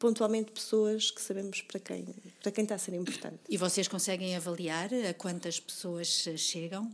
pontualmente 0.00 0.50
pessoas 0.50 1.10
que 1.10 1.20
sabemos 1.20 1.60
para 1.60 1.78
quem, 1.78 2.06
para 2.42 2.50
quem 2.50 2.64
está 2.64 2.74
a 2.74 2.78
ser 2.78 2.94
importante. 2.94 3.38
E 3.48 3.56
vocês 3.58 3.86
conseguem 3.86 4.34
avaliar 4.34 4.88
a 4.92 5.12
quantas 5.12 5.60
pessoas 5.60 6.26
chegam? 6.38 6.90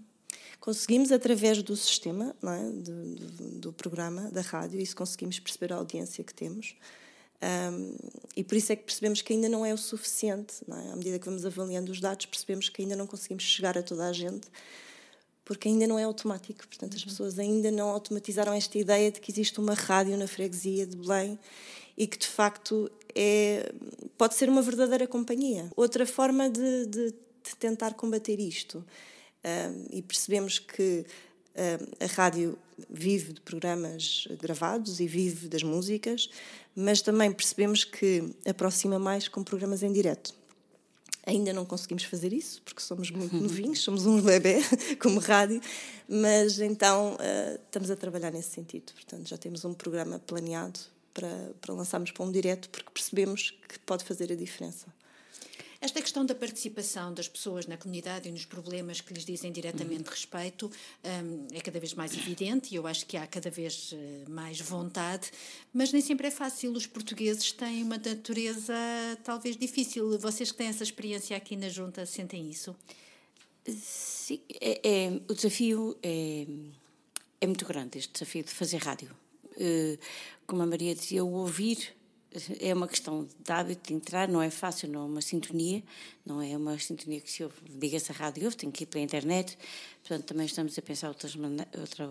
Conseguimos, 0.58 1.12
através 1.12 1.62
do 1.62 1.76
sistema, 1.76 2.34
é? 2.42 2.70
do, 2.70 3.14
do, 3.14 3.50
do, 3.60 3.72
programa, 3.72 4.28
da 4.32 4.40
rádio, 4.40 4.80
isso 4.80 4.96
conseguimos 4.96 5.38
perceber 5.38 5.72
a 5.72 5.76
audiência 5.76 6.24
que 6.24 6.34
temos. 6.34 6.74
Um, 7.70 7.94
e 8.34 8.42
por 8.42 8.56
isso 8.56 8.72
é 8.72 8.76
que 8.76 8.82
percebemos 8.82 9.22
que 9.22 9.32
ainda 9.32 9.48
não 9.48 9.64
é 9.64 9.72
o 9.72 9.78
suficiente. 9.78 10.56
Não 10.66 10.76
é? 10.76 10.92
À 10.92 10.96
medida 10.96 11.18
que 11.20 11.26
vamos 11.26 11.46
avaliando 11.46 11.92
os 11.92 12.00
dados, 12.00 12.26
percebemos 12.26 12.68
que 12.68 12.82
ainda 12.82 12.96
não 12.96 13.06
conseguimos 13.06 13.44
chegar 13.44 13.78
a 13.78 13.84
toda 13.84 14.08
a 14.08 14.12
gente, 14.12 14.48
porque 15.44 15.68
ainda 15.68 15.86
não 15.86 15.96
é 15.96 16.02
automático. 16.02 16.66
Portanto, 16.66 16.96
as 16.96 17.02
uhum. 17.02 17.08
pessoas 17.08 17.38
ainda 17.38 17.70
não 17.70 17.88
automatizaram 17.90 18.52
esta 18.52 18.76
ideia 18.76 19.12
de 19.12 19.20
que 19.20 19.30
existe 19.30 19.60
uma 19.60 19.74
rádio 19.74 20.16
na 20.16 20.26
freguesia 20.26 20.84
de 20.84 20.96
Belém 20.96 21.38
e 21.96 22.06
que, 22.06 22.18
de 22.18 22.26
facto, 22.26 22.90
é, 23.14 23.72
pode 24.18 24.34
ser 24.34 24.48
uma 24.48 24.62
verdadeira 24.62 25.06
companhia. 25.06 25.70
Outra 25.76 26.06
forma 26.06 26.50
de, 26.50 26.86
de, 26.86 27.10
de 27.10 27.56
tentar 27.58 27.94
combater 27.94 28.38
isto 28.38 28.84
e 29.92 30.02
percebemos 30.02 30.58
que 30.58 31.06
a 32.00 32.06
rádio 32.06 32.58
vive 32.90 33.32
de 33.32 33.40
programas 33.40 34.28
gravados 34.38 35.00
e 35.00 35.06
vive 35.06 35.48
das 35.48 35.62
músicas, 35.62 36.28
mas 36.74 37.00
também 37.00 37.32
percebemos 37.32 37.84
que 37.84 38.34
aproxima 38.46 38.98
mais 38.98 39.28
com 39.28 39.42
programas 39.42 39.82
em 39.82 39.92
direto. 39.92 40.34
Ainda 41.24 41.52
não 41.52 41.64
conseguimos 41.64 42.04
fazer 42.04 42.32
isso, 42.32 42.62
porque 42.62 42.80
somos 42.80 43.10
muito 43.10 43.34
novinhos, 43.40 43.80
somos 43.80 44.06
uns 44.06 44.22
bebê 44.22 44.58
como 45.00 45.18
rádio, 45.18 45.60
mas 46.08 46.60
então 46.60 47.14
uh, 47.14 47.60
estamos 47.64 47.90
a 47.90 47.96
trabalhar 47.96 48.30
nesse 48.30 48.50
sentido. 48.50 48.92
Portanto, 48.92 49.28
já 49.28 49.36
temos 49.36 49.64
um 49.64 49.72
programa 49.72 50.18
planeado 50.20 50.78
para, 51.16 51.54
para 51.62 51.72
lançarmos 51.72 52.10
para 52.10 52.26
um 52.26 52.30
direto, 52.30 52.68
porque 52.68 52.90
percebemos 52.90 53.54
que 53.66 53.78
pode 53.78 54.04
fazer 54.04 54.30
a 54.30 54.36
diferença. 54.36 54.94
Esta 55.80 56.00
questão 56.00 56.24
da 56.24 56.34
participação 56.34 57.12
das 57.12 57.28
pessoas 57.28 57.66
na 57.66 57.76
comunidade 57.76 58.28
e 58.28 58.32
nos 58.32 58.44
problemas 58.44 59.00
que 59.00 59.12
lhes 59.12 59.24
dizem 59.24 59.52
diretamente 59.52 60.08
respeito 60.08 60.70
um, 61.04 61.46
é 61.52 61.60
cada 61.60 61.78
vez 61.78 61.94
mais 61.94 62.14
evidente 62.14 62.72
e 62.72 62.76
eu 62.76 62.86
acho 62.86 63.06
que 63.06 63.16
há 63.16 63.26
cada 63.26 63.50
vez 63.50 63.92
eh, 63.92 64.24
mais 64.28 64.58
vontade, 64.58 65.30
mas 65.72 65.92
nem 65.92 66.00
sempre 66.00 66.28
é 66.28 66.30
fácil. 66.30 66.72
Os 66.72 66.86
portugueses 66.86 67.52
têm 67.52 67.82
uma 67.82 67.98
natureza 67.98 68.74
talvez 69.22 69.56
difícil. 69.56 70.18
Vocês 70.18 70.50
que 70.50 70.56
têm 70.56 70.68
essa 70.68 70.82
experiência 70.82 71.36
aqui 71.36 71.56
na 71.56 71.68
Junta 71.68 72.06
sentem 72.06 72.50
isso? 72.50 72.74
Sim, 73.68 74.40
é, 74.60 74.80
é, 74.82 75.20
o 75.28 75.34
desafio 75.34 75.96
é, 76.02 76.46
é 77.38 77.46
muito 77.46 77.66
grande, 77.66 77.98
este 77.98 78.12
desafio 78.14 78.42
de 78.42 78.50
fazer 78.50 78.78
rádio. 78.78 79.14
Uh, 79.56 79.98
como 80.46 80.62
a 80.62 80.66
Maria 80.66 80.94
dizia, 80.94 81.24
o 81.24 81.32
ouvir 81.32 81.96
é 82.60 82.74
uma 82.74 82.86
questão 82.86 83.26
de 83.38 83.52
hábito 83.52 83.88
de 83.88 83.94
entrar, 83.94 84.28
não 84.28 84.42
é 84.42 84.50
fácil, 84.50 84.88
não 84.88 85.02
é 85.02 85.04
uma 85.04 85.20
sintonia, 85.20 85.82
não 86.24 86.42
é 86.42 86.56
uma 86.56 86.78
sintonia 86.78 87.20
que 87.20 87.30
se 87.30 87.42
ouve, 87.42 87.56
liga-se 87.80 88.12
a 88.12 88.14
rádio 88.14 88.44
ouve, 88.44 88.56
tem 88.56 88.70
que 88.70 88.84
ir 88.84 88.86
pela 88.86 89.02
internet, 89.02 89.56
portanto 90.02 90.26
também 90.26 90.46
estamos 90.46 90.78
a 90.78 90.82
pensar 90.82 91.08
outras 91.08 91.34
outra, 91.78 92.10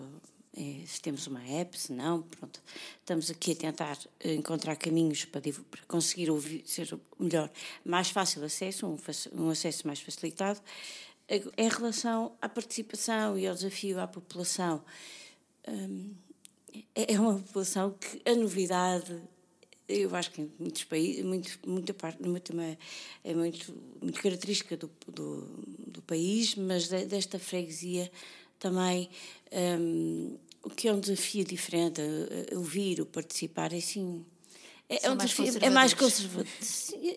é, 0.58 0.86
se 0.88 1.02
temos 1.02 1.28
uma 1.28 1.44
app, 1.44 1.78
se 1.78 1.92
não, 1.92 2.22
pronto. 2.22 2.62
Estamos 3.00 3.30
aqui 3.30 3.52
a 3.52 3.56
tentar 3.56 4.00
encontrar 4.24 4.78
caminhos 4.78 5.26
para, 5.26 5.42
para 5.42 5.82
conseguir 5.86 6.32
ouvir, 6.32 6.64
ser 6.66 6.98
melhor, 7.20 7.52
mais 7.84 8.10
fácil 8.10 8.44
acesso, 8.44 8.88
um, 8.88 8.98
um 9.34 9.50
acesso 9.50 9.86
mais 9.86 10.00
facilitado. 10.00 10.62
Em 11.28 11.68
relação 11.68 12.38
à 12.42 12.48
participação 12.48 13.38
e 13.38 13.48
ao 13.48 13.56
desafio 13.56 14.00
à 14.00 14.08
população, 14.08 14.82
hum, 15.68 16.14
é, 16.96 17.14
é 17.14 17.20
uma 17.20 17.36
população 17.36 17.92
que 17.92 18.22
a 18.30 18.36
novidade 18.36 19.22
eu 19.88 20.16
acho 20.16 20.32
que 20.32 20.42
em 20.42 20.52
muitos 20.58 20.84
países, 20.84 21.24
muito, 21.24 21.60
muita 21.66 21.94
parte, 21.94 22.28
muito, 22.28 22.52
é 23.24 23.34
muito, 23.36 23.74
muito 24.02 24.20
característica 24.20 24.76
do, 24.76 24.90
do, 25.08 25.42
do 25.88 26.02
país, 26.02 26.56
mas 26.56 26.88
desta 26.88 27.38
freguesia 27.38 28.12
também 28.58 29.10
um, 29.80 30.38
o 30.64 30.70
que 30.70 30.88
é 30.88 30.94
um 30.94 31.00
desafio 31.00 31.46
diferente, 31.46 32.02
ouvir, 32.54 33.00
o 33.00 33.06
participar, 33.06 33.72
é 33.74 33.78
assim. 33.78 34.26
É, 34.88 35.08
é 35.08 35.12
um 35.12 35.18
desafio, 35.18 35.54
é 35.62 35.70
mais 35.70 35.94
conservador. 35.94 36.48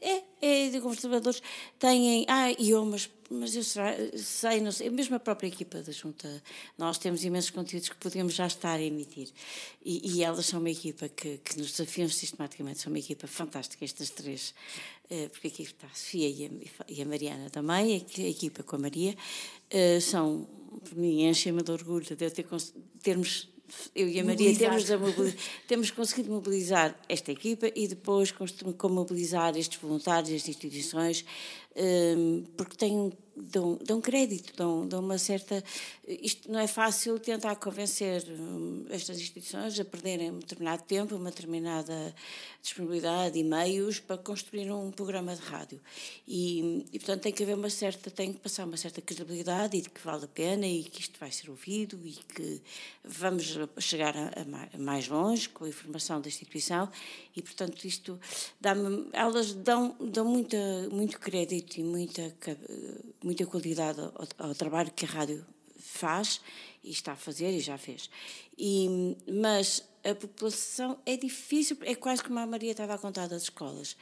É, 0.00 0.22
é 0.40 0.70
de 0.70 0.80
conservadores. 0.80 1.42
Têm. 1.78 2.24
Ah, 2.28 2.50
e 2.52 2.70
eu, 2.70 2.84
mas 2.84 3.10
mas 3.30 3.54
eu 3.54 3.62
sei, 3.62 4.60
não 4.60 4.72
sei, 4.72 4.88
mesmo 4.88 5.14
a 5.14 5.20
própria 5.20 5.48
equipa 5.48 5.82
da 5.82 5.92
Junta, 5.92 6.42
nós 6.78 6.96
temos 6.96 7.22
imensos 7.24 7.50
conteúdos 7.50 7.90
que 7.90 7.96
podemos 7.96 8.32
já 8.32 8.46
estar 8.46 8.76
a 8.78 8.82
emitir. 8.82 9.28
E, 9.84 10.16
e 10.16 10.22
elas 10.24 10.46
são 10.46 10.60
uma 10.60 10.70
equipa 10.70 11.08
que, 11.10 11.36
que, 11.38 11.58
nos 11.58 11.72
desafiam 11.72 12.08
sistematicamente, 12.08 12.80
são 12.80 12.90
uma 12.90 12.98
equipa 12.98 13.26
fantástica, 13.26 13.84
estas 13.84 14.08
três, 14.08 14.54
eh, 15.10 15.28
porque 15.28 15.48
aqui 15.48 15.62
está 15.62 15.86
a 15.86 15.94
Sofia 15.94 16.28
e 16.28 16.46
a, 16.46 16.82
e 16.88 17.02
a 17.02 17.04
Mariana 17.04 17.50
também, 17.50 17.94
a, 17.94 18.20
equipa 18.22 18.62
com 18.62 18.76
a 18.76 18.78
Maria, 18.78 19.14
eh, 19.68 20.00
são, 20.00 20.48
por 20.82 20.96
mim, 20.96 21.24
enchem-me 21.24 21.62
de 21.62 21.70
orgulho 21.70 22.06
de 22.06 22.16
ter, 22.16 22.32
termos 23.02 23.46
eu 23.94 24.08
e 24.08 24.18
a 24.18 24.24
Maria 24.24 24.54
temos, 24.56 24.84
temos 25.66 25.90
conseguido 25.90 26.30
mobilizar 26.30 26.98
esta 27.08 27.30
equipa 27.32 27.70
e 27.74 27.86
depois 27.86 28.32
como 28.32 28.94
mobilizar 28.94 29.56
estes 29.56 29.78
voluntários, 29.78 30.30
estas 30.30 30.48
instituições, 30.48 31.24
porque 32.56 32.76
tenho 32.76 33.12
dão, 33.40 33.78
dão 33.84 34.00
crédito, 34.00 34.52
dão, 34.56 34.86
dão 34.86 35.00
uma 35.00 35.18
certa. 35.18 35.62
Isto 36.06 36.50
não 36.50 36.58
é 36.58 36.66
fácil 36.66 37.18
tentar 37.18 37.56
convencer 37.56 38.24
hum, 38.28 38.86
estas 38.90 39.18
instituições 39.18 39.78
a 39.78 39.84
perderem 39.84 40.30
um 40.30 40.38
determinado 40.38 40.82
tempo, 40.84 41.14
uma 41.14 41.30
determinada 41.30 42.14
disponibilidade 42.62 43.38
e 43.38 43.44
meios 43.44 44.00
para 44.00 44.18
construir 44.18 44.70
um 44.70 44.90
programa 44.90 45.34
de 45.34 45.42
rádio. 45.42 45.80
E, 46.26 46.86
e, 46.92 46.98
portanto, 46.98 47.22
tem 47.22 47.32
que 47.32 47.42
haver 47.42 47.54
uma 47.54 47.70
certa. 47.70 48.10
tem 48.10 48.32
que 48.32 48.40
passar 48.40 48.64
uma 48.64 48.76
certa 48.76 49.00
credibilidade 49.00 49.76
e 49.76 49.82
de 49.82 49.90
que 49.90 50.00
vale 50.00 50.24
a 50.24 50.28
pena 50.28 50.66
e 50.66 50.84
que 50.84 51.00
isto 51.00 51.18
vai 51.18 51.30
ser 51.30 51.50
ouvido 51.50 51.98
e 52.04 52.12
que 52.12 52.60
vamos 53.04 53.58
chegar 53.78 54.14
a, 54.16 54.32
a 54.74 54.78
mais 54.78 55.08
longe 55.08 55.48
com 55.48 55.64
a 55.64 55.68
informação 55.68 56.20
da 56.20 56.28
instituição 56.28 56.90
e, 57.36 57.42
portanto, 57.42 57.84
isto 57.84 58.18
dá-me. 58.60 59.08
elas 59.12 59.52
dão, 59.54 59.94
dão 60.00 60.24
muita, 60.24 60.56
muito 60.90 61.18
crédito 61.18 61.67
e 61.76 61.82
muita 61.82 62.34
muita 63.22 63.46
qualidade 63.46 64.00
ao, 64.00 64.48
ao, 64.48 64.54
trabalho 64.54 64.90
que 64.92 65.04
a 65.04 65.08
rádio 65.08 65.46
faz 65.78 66.40
e 66.82 66.90
está 66.90 67.12
a 67.12 67.16
fazer 67.16 67.50
e 67.50 67.60
já 67.60 67.76
fez. 67.76 68.08
E, 68.56 69.16
mas 69.30 69.84
a 70.04 70.14
população 70.14 70.98
é 71.04 71.16
difícil, 71.16 71.76
é 71.82 71.94
quase 71.94 72.22
como 72.22 72.38
a 72.38 72.46
Maria 72.46 72.72
estava 72.72 72.94
a 72.94 72.98
contar 72.98 73.26
das 73.26 73.42
escolas. 73.42 73.96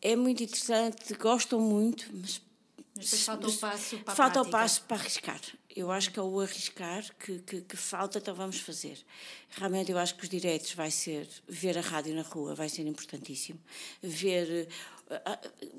É 0.00 0.16
muito 0.16 0.42
interessante, 0.42 1.14
gostam 1.14 1.60
muito, 1.60 2.08
mas 2.12 2.40
mas 2.94 3.24
falta 3.24 3.48
o 3.48 3.56
passo 3.56 3.98
para 3.98 4.14
Falta 4.14 4.42
o 4.42 4.50
passo 4.50 4.82
para 4.82 4.96
arriscar. 4.98 5.40
Eu 5.74 5.90
acho 5.90 6.10
que 6.10 6.18
é 6.18 6.22
o 6.22 6.40
arriscar 6.40 7.02
que, 7.18 7.38
que, 7.38 7.62
que, 7.62 7.76
falta, 7.76 8.18
então 8.18 8.34
vamos 8.34 8.60
fazer. 8.60 8.98
Realmente 9.48 9.90
eu 9.90 9.96
acho 9.96 10.14
que 10.14 10.22
os 10.24 10.28
direitos 10.28 10.74
vai 10.74 10.90
ser, 10.90 11.26
ver 11.48 11.78
a 11.78 11.80
rádio 11.80 12.14
na 12.14 12.20
rua 12.20 12.54
vai 12.54 12.68
ser 12.68 12.86
importantíssimo. 12.86 13.58
Ver 14.02 14.68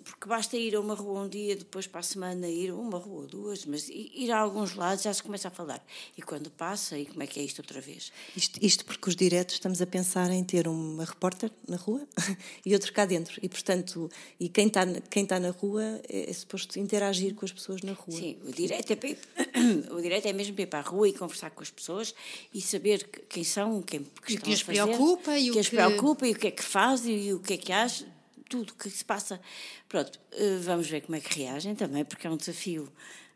porque 0.04 0.28
basta 0.28 0.58
ir 0.58 0.76
a 0.76 0.80
uma 0.80 0.94
rua 0.94 1.22
um 1.22 1.30
dia, 1.30 1.56
depois 1.56 1.88
para 1.88 2.00
a 2.00 2.04
semana 2.04 2.48
ir 2.48 2.72
a 2.72 2.76
uma 2.76 2.98
rua 2.98 3.22
ou 3.22 3.28
duas, 3.28 3.66
mas 3.66 3.90
ir 3.90 4.32
a 4.32 4.40
alguns 4.40 4.76
lados 4.76 5.04
já 5.04 5.14
se 5.14 5.24
começa 5.24 5.48
a 5.48 5.52
falar. 5.52 5.84
E 6.18 6.22
quando 6.22 6.50
passa, 6.50 6.98
e 6.98 7.06
como 7.06 7.24
é 7.24 7.28
que 7.28 7.40
é 7.40 7.44
isto 7.44 7.60
outra 7.60 7.82
vez? 7.82 8.12
Isto, 8.36 8.60
isto 8.62 8.86
porque 8.86 9.10
os 9.10 9.16
diretos 9.16 9.56
estamos 9.56 9.82
a 9.82 9.88
pensar 9.88 10.30
em 10.32 10.44
ter 10.44 10.68
uma 10.68 11.06
repórter 11.06 11.52
na 11.68 11.78
rua 11.78 12.08
e 12.66 12.74
outro 12.74 12.92
cá 12.94 13.06
dentro. 13.06 13.40
E, 13.42 13.50
portanto, 13.50 14.10
e 14.40 14.50
quem 14.50 14.68
está, 14.68 14.86
quem 15.10 15.24
está 15.24 15.40
na 15.40 15.52
rua 15.52 15.84
é, 16.08 16.30
é 16.30 16.34
suposto 16.34 16.80
interagir 16.80 17.34
com 17.36 17.46
as 17.46 17.52
pessoas 17.52 17.82
na 17.82 17.94
rua. 17.94 18.18
Sim, 18.18 18.38
o 18.46 18.52
direto 18.52 18.92
é, 18.92 19.08
ir, 19.08 19.18
o 19.92 20.02
direto 20.02 20.26
é 20.28 20.34
mesmo 20.34 20.54
para 20.54 20.64
ir 20.64 20.68
para 20.68 20.80
a 20.80 20.84
rua 20.84 21.08
e 21.08 21.14
conversar 21.14 21.52
com 21.52 21.62
as 21.62 21.70
pessoas 21.70 22.14
e 22.54 22.62
saber 22.62 23.04
quem 23.30 23.44
são, 23.44 23.82
quem 23.82 24.06
que, 24.26 24.38
que 24.38 24.54
as 24.54 24.64
preocupa 24.64 25.38
e 25.38 25.50
o 25.50 25.54
que 25.54 25.60
as 25.60 25.70
preocupa 25.70 26.28
e 26.28 26.32
o 26.32 26.36
que 26.36 26.48
é 26.48 26.52
que 26.52 26.64
fazem 26.64 27.28
e 27.28 27.34
o 27.34 27.40
que 27.40 27.54
é 27.54 27.58
que 27.58 27.72
acham 27.72 28.14
tudo 28.50 28.72
o 28.72 28.76
que 28.76 28.90
se 28.90 29.04
passa. 29.04 29.40
Pronto, 29.88 30.20
eh, 30.32 30.58
vamos 30.62 30.88
ver 30.88 31.02
como 31.02 31.16
é 31.16 31.22
que 31.22 31.40
reagem 31.40 31.76
também, 31.76 32.04
porque 32.06 32.28
é 32.28 32.30
um 32.30 32.38
desafio 32.38 32.92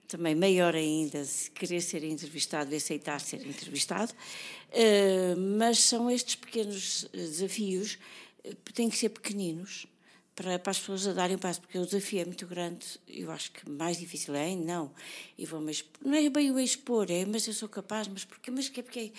também 0.07 0.35
maior 0.35 0.73
ainda 0.73 1.23
se 1.25 1.51
querer 1.51 1.81
ser 1.81 2.03
entrevistado 2.03 2.73
e 2.73 2.77
aceitar 2.77 3.19
ser 3.19 3.45
entrevistado. 3.45 4.13
Eh, 4.71 5.35
mas 5.57 5.79
são 5.79 6.09
estes 6.09 6.35
pequenos 6.35 7.07
desafios, 7.13 7.99
eh, 8.43 8.53
têm 8.73 8.89
que 8.89 8.97
ser 8.97 9.09
pequeninos 9.09 9.87
para, 10.37 10.59
para 10.59 10.69
as 10.69 10.79
pessoas 10.79 11.07
a 11.07 11.13
darem 11.13 11.35
um 11.35 11.39
passo, 11.39 11.59
porque 11.59 11.79
o 11.79 11.85
desafio 11.85 12.21
é 12.21 12.25
muito 12.25 12.45
grande, 12.45 12.85
eu 13.07 13.31
acho 13.31 13.51
que 13.51 13.67
mais 13.67 13.97
difícil 13.97 14.35
é, 14.35 14.55
não, 14.55 14.93
e 15.35 15.47
vou 15.47 15.59
não 15.59 16.13
é 16.13 16.29
bem 16.29 16.51
o 16.51 16.59
expor, 16.59 17.09
é, 17.09 17.25
mas 17.25 17.47
eu 17.47 17.53
sou 17.53 17.67
capaz, 17.67 18.07
mas 18.07 18.23
porque, 18.23 18.51
mas 18.51 18.69
que 18.69 18.79
é 18.79 18.83
porque 18.83 19.11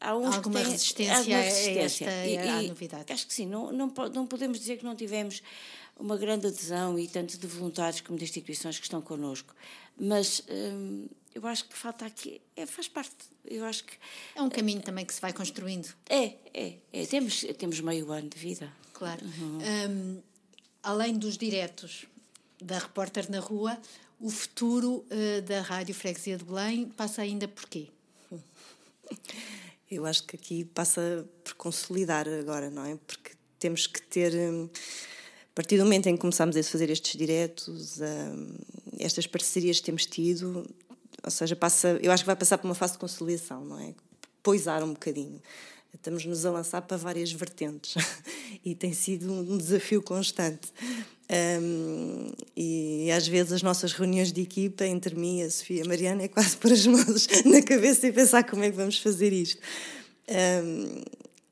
há 0.00 0.16
uns 0.16 0.34
alguma, 0.36 0.60
têm, 0.60 0.70
resistência 0.70 1.16
alguma 1.16 1.38
resistência 1.38 2.08
a 2.08 2.12
esta 2.12 2.60
e, 2.60 2.64
e, 2.64 2.68
novidade. 2.68 3.12
Acho 3.12 3.26
que 3.26 3.34
sim, 3.34 3.46
não, 3.46 3.72
não, 3.72 3.92
não 4.12 4.26
podemos 4.26 4.58
dizer 4.58 4.78
que 4.78 4.84
não 4.84 4.94
tivemos 4.94 5.42
uma 5.98 6.16
grande 6.16 6.46
adesão 6.46 6.98
e 6.98 7.08
tanto 7.08 7.38
de 7.38 7.46
voluntários 7.46 8.00
como 8.00 8.18
de 8.18 8.24
instituições 8.24 8.78
que 8.78 8.84
estão 8.84 9.00
connosco, 9.00 9.54
mas 9.98 10.42
hum, 10.48 11.06
eu 11.34 11.46
acho 11.46 11.64
que 11.66 11.76
falta 11.76 12.04
aqui, 12.04 12.40
é, 12.54 12.66
faz 12.66 12.88
parte, 12.88 13.14
eu 13.44 13.64
acho 13.64 13.84
que... 13.84 13.94
É 14.34 14.42
um 14.42 14.48
caminho 14.48 14.82
também 14.82 15.04
que 15.04 15.14
se 15.14 15.20
vai 15.20 15.32
construindo. 15.32 15.88
É, 16.08 16.34
é, 16.52 16.74
é 16.92 17.06
temos, 17.06 17.44
temos 17.58 17.80
meio 17.80 18.10
ano 18.12 18.28
de 18.28 18.38
vida. 18.38 18.72
Claro. 18.92 19.24
Uhum. 19.24 19.58
Um, 19.90 20.22
além 20.82 21.18
dos 21.18 21.36
diretos 21.36 22.06
da 22.60 22.78
repórter 22.78 23.30
na 23.30 23.40
rua, 23.40 23.78
o 24.18 24.30
futuro 24.30 25.04
uh, 25.10 25.42
da 25.42 25.60
Rádio 25.60 25.94
Freguesia 25.94 26.38
de 26.38 26.44
Belém 26.44 26.86
passa 26.88 27.22
ainda 27.22 27.46
por 27.46 27.68
quê? 27.68 27.88
Eu 29.90 30.04
acho 30.06 30.24
que 30.24 30.36
aqui 30.36 30.64
passa 30.64 31.26
por 31.44 31.54
consolidar 31.54 32.28
agora, 32.28 32.70
não 32.70 32.84
é? 32.84 32.98
Porque 33.06 33.32
temos 33.58 33.86
que 33.86 34.02
ter. 34.02 34.34
Hum, 34.34 34.68
a 35.50 35.54
partir 35.56 35.78
do 35.78 35.84
momento 35.84 36.06
em 36.08 36.14
que 36.14 36.20
começámos 36.20 36.56
a 36.56 36.62
fazer 36.62 36.90
estes 36.90 37.16
diretos, 37.16 37.98
hum, 38.00 38.56
estas 38.98 39.26
parcerias 39.26 39.78
que 39.78 39.86
temos 39.86 40.04
tido, 40.04 40.68
ou 41.22 41.30
seja, 41.30 41.56
passa, 41.56 41.98
eu 42.02 42.12
acho 42.12 42.22
que 42.22 42.26
vai 42.26 42.36
passar 42.36 42.58
por 42.58 42.66
uma 42.66 42.74
fase 42.74 42.94
de 42.94 42.98
consolidação, 42.98 43.64
não 43.64 43.80
é? 43.80 43.94
Poisar 44.42 44.82
um 44.82 44.92
bocadinho 44.92 45.40
estamos-nos 45.96 46.46
a 46.46 46.50
lançar 46.50 46.82
para 46.82 46.96
várias 46.96 47.32
vertentes 47.32 47.94
e 48.64 48.74
tem 48.74 48.92
sido 48.92 49.32
um 49.32 49.58
desafio 49.58 50.02
constante. 50.02 50.72
Um, 51.28 52.32
e 52.56 53.10
às 53.10 53.26
vezes 53.26 53.52
as 53.52 53.62
nossas 53.62 53.92
reuniões 53.92 54.32
de 54.32 54.40
equipa, 54.40 54.86
entre 54.86 55.14
mim, 55.16 55.42
a 55.42 55.50
Sofia 55.50 55.78
e 55.78 55.82
a 55.82 55.84
Mariana, 55.84 56.22
é 56.22 56.28
quase 56.28 56.56
pôr 56.58 56.72
as 56.72 56.86
mãos 56.86 57.26
na 57.44 57.62
cabeça 57.62 58.06
e 58.06 58.12
pensar 58.12 58.44
como 58.44 58.62
é 58.62 58.70
que 58.70 58.76
vamos 58.76 58.98
fazer 58.98 59.32
isto. 59.32 59.60
Um, 60.28 61.02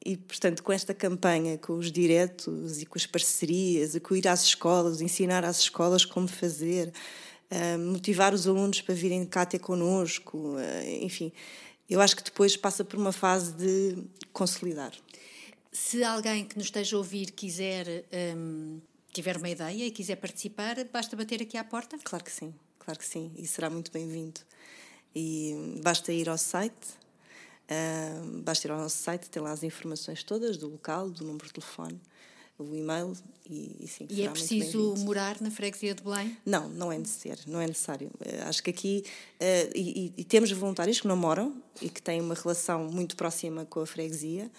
e, 0.06 0.16
portanto, 0.16 0.62
com 0.62 0.72
esta 0.72 0.92
campanha, 0.92 1.58
com 1.58 1.74
os 1.74 1.90
diretos 1.90 2.82
e 2.82 2.86
com 2.86 2.98
as 2.98 3.06
parcerias, 3.06 3.94
e 3.94 4.00
com 4.00 4.14
ir 4.14 4.28
às 4.28 4.44
escolas, 4.44 5.00
ensinar 5.00 5.44
às 5.44 5.60
escolas 5.60 6.04
como 6.04 6.28
fazer, 6.28 6.92
um, 7.50 7.92
motivar 7.92 8.34
os 8.34 8.46
alunos 8.46 8.80
para 8.80 8.94
virem 8.94 9.24
cá 9.24 9.46
ter 9.46 9.58
connosco, 9.58 10.56
enfim, 11.00 11.32
eu 11.88 12.00
acho 12.00 12.16
que 12.16 12.22
depois 12.22 12.56
passa 12.56 12.84
por 12.84 12.98
uma 12.98 13.12
fase 13.12 13.52
de 13.52 13.96
consolidar. 14.32 14.92
Se 15.72 16.04
alguém 16.04 16.44
que 16.44 16.56
nos 16.56 16.66
esteja 16.66 16.96
a 16.96 16.98
ouvir 16.98 17.30
quiser, 17.32 18.04
tiver 19.14 19.36
uma 19.36 19.48
ideia 19.48 19.86
e 19.86 19.90
quiser 19.90 20.16
participar, 20.16 20.76
basta 20.92 21.16
bater 21.16 21.40
aqui 21.40 21.56
à 21.56 21.64
porta? 21.64 21.96
Claro 22.02 22.24
que 22.24 22.32
sim, 22.32 22.52
claro 22.78 22.98
que 22.98 23.06
sim, 23.06 23.32
e 23.36 23.46
será 23.46 23.70
muito 23.70 23.90
bem-vindo. 23.92 24.40
E 25.14 25.78
basta 25.82 26.12
ir 26.12 26.28
ao 26.28 26.36
site, 26.36 26.88
uh, 27.70 28.42
basta 28.42 28.66
ir 28.66 28.72
ao 28.72 28.78
nosso 28.78 28.98
site, 28.98 29.30
tem 29.30 29.40
lá 29.40 29.52
as 29.52 29.62
informações 29.62 30.24
todas 30.24 30.56
do 30.56 30.68
local, 30.68 31.08
do 31.08 31.24
número 31.24 31.46
de 31.46 31.52
telefone 31.52 32.00
o 32.58 32.74
e-mail 32.74 33.12
e, 33.48 33.76
e 33.80 33.88
sim. 33.88 34.06
E 34.08 34.22
é 34.22 34.30
preciso 34.30 34.94
morar 34.98 35.40
na 35.40 35.50
freguesia 35.50 35.94
de 35.94 36.02
Belém? 36.02 36.36
Não, 36.46 36.68
não 36.68 36.92
é 36.92 36.98
necessário. 36.98 37.42
Não 37.46 37.60
é 37.60 37.66
necessário. 37.66 38.10
Uh, 38.20 38.48
acho 38.48 38.62
que 38.62 38.70
aqui 38.70 39.04
uh, 39.40 39.70
e, 39.74 40.12
e, 40.16 40.24
temos 40.24 40.50
voluntários 40.52 41.00
que 41.00 41.08
não 41.08 41.16
moram 41.16 41.60
e 41.82 41.88
que 41.88 42.00
têm 42.00 42.20
uma 42.20 42.34
relação 42.34 42.84
muito 42.86 43.16
próxima 43.16 43.64
com 43.64 43.80
a 43.80 43.86
freguesia. 43.86 44.50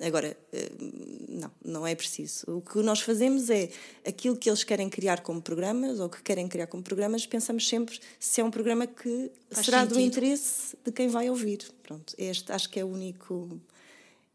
Agora, 0.00 0.36
uh, 0.52 1.28
não, 1.28 1.50
não 1.64 1.86
é 1.86 1.94
preciso. 1.94 2.44
O 2.48 2.60
que 2.60 2.78
nós 2.82 3.00
fazemos 3.00 3.48
é 3.48 3.70
aquilo 4.06 4.36
que 4.36 4.50
eles 4.50 4.64
querem 4.64 4.90
criar 4.90 5.20
como 5.20 5.40
programas 5.40 6.00
ou 6.00 6.08
que 6.08 6.22
querem 6.22 6.48
criar 6.48 6.66
como 6.66 6.82
programas, 6.82 7.26
pensamos 7.26 7.68
sempre 7.68 7.98
se 8.18 8.40
é 8.40 8.44
um 8.44 8.50
programa 8.50 8.86
que 8.86 9.30
Faz 9.50 9.66
será 9.66 9.80
sentido. 9.80 9.94
do 9.94 10.00
interesse 10.00 10.76
de 10.84 10.90
quem 10.90 11.08
vai 11.08 11.30
ouvir. 11.30 11.60
Pronto, 11.82 12.14
este 12.18 12.50
acho 12.52 12.68
que 12.68 12.80
é 12.80 12.84
o 12.84 12.88
único 12.88 13.60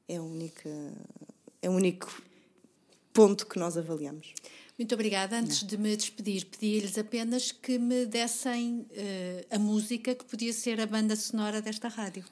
é 0.08 0.19
o 0.19 0.24
único 0.24 0.69
é 1.62 1.69
o 1.69 1.74
único 1.74 2.24
ponto 3.12 3.45
que 3.45 3.60
nós 3.60 3.78
avaliamos. 3.78 4.34
Muito 4.78 4.95
obrigada. 4.95 5.38
Antes 5.38 5.62
Não. 5.62 5.67
de 5.67 5.78
me 5.78 5.93
despedir, 5.93 6.45
pedi-lhes 6.45 6.98
apenas 6.98 7.52
que 7.52 7.78
me 7.78 8.06
dessem 8.06 8.80
uh, 8.80 9.56
a 9.56 9.60
música 9.60 10.15
que 10.15 10.24
podia 10.24 10.54
ser 10.54 10.80
a 10.80 10.86
banda 10.86 11.17
sonora 11.17 11.62
desta 11.62 11.89
rádio. 11.89 12.24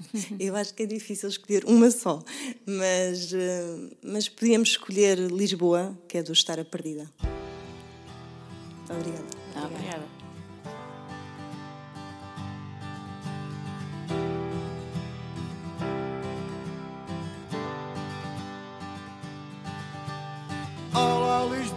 Eu 0.38 0.56
acho 0.56 0.74
que 0.74 0.82
é 0.82 0.86
difícil 0.86 1.28
escolher 1.28 1.64
uma 1.64 1.90
só, 1.90 2.22
mas, 2.66 3.32
uh, 3.32 3.96
mas 4.02 4.28
podíamos 4.28 4.70
escolher 4.70 5.18
Lisboa, 5.18 5.96
que 6.08 6.18
é 6.18 6.22
do 6.22 6.32
Estar 6.32 6.58
a 6.58 6.64
Perdida. 6.64 7.10
Obrigada. 8.88 9.24
Obrigada. 9.66 10.20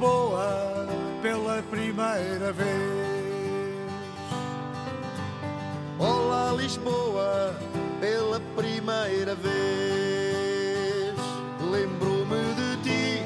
Lisboa 0.03 0.85
pela 1.21 1.61
primeira 1.63 2.51
vez. 2.51 2.67
Olá, 5.97 6.51
Lisboa, 6.53 7.55
pela 8.03 8.41
primeira 8.57 9.33
vez. 9.33 11.15
Lembro-me 11.71 12.43
de 12.59 12.75
ti 12.83 13.23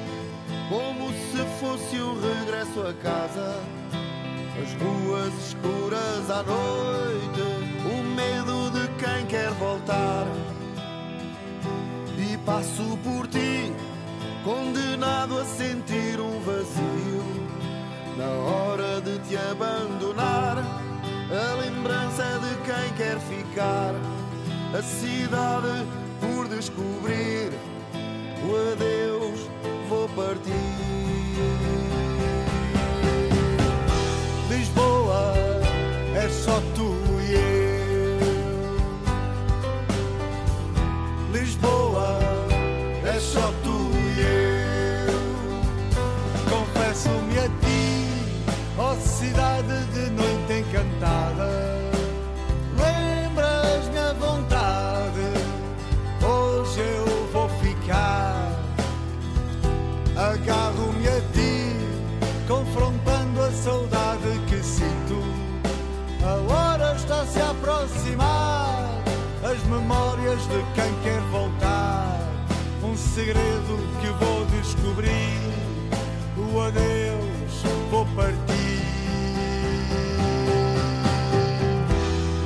como 0.69 1.09
se 1.11 1.43
fosse 1.59 1.97
o 1.99 2.13
regresso 2.13 2.81
a 2.81 2.93
casa. 3.01 3.59
As 4.61 4.73
ruas 4.79 5.33
escuras 5.47 6.29
à 6.29 6.43
noite, 6.43 7.41
o 7.91 8.03
medo 8.03 8.69
de 8.69 8.87
quem 9.03 9.25
quer 9.25 9.49
voltar. 9.53 10.27
E 12.19 12.37
passo 12.45 12.97
por 13.03 13.25
ti 13.27 13.73
condenado 14.43 15.39
a 15.39 15.45
sentir 15.45 16.19
um 16.19 16.39
vazio 16.41 17.23
na 18.15 18.29
hora 18.29 19.01
de 19.01 19.17
te 19.27 19.35
abandonar. 19.37 20.77
ficar, 23.19 23.93
a 24.73 24.81
cidade 24.81 25.85
por 26.19 26.47
descobrir, 26.47 27.51
o 28.43 28.71
adeus 28.73 29.39
vou 29.87 30.09
partir. 30.09 30.51
Lisboa 34.49 35.33
é 36.15 36.29
só 36.29 36.61
tu 36.75 36.96
quer 71.07 71.21
voltar. 71.31 72.19
Um 72.83 72.95
segredo 72.97 73.77
que 74.01 74.07
vou 74.23 74.45
descobrir, 74.47 75.39
o 76.37 76.59
adeus 76.59 77.63
vou 77.89 78.05
partir. 78.07 78.35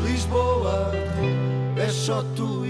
Lisboa 0.06 0.92
é 1.76 1.90
só 1.90 2.24
tu 2.36 2.61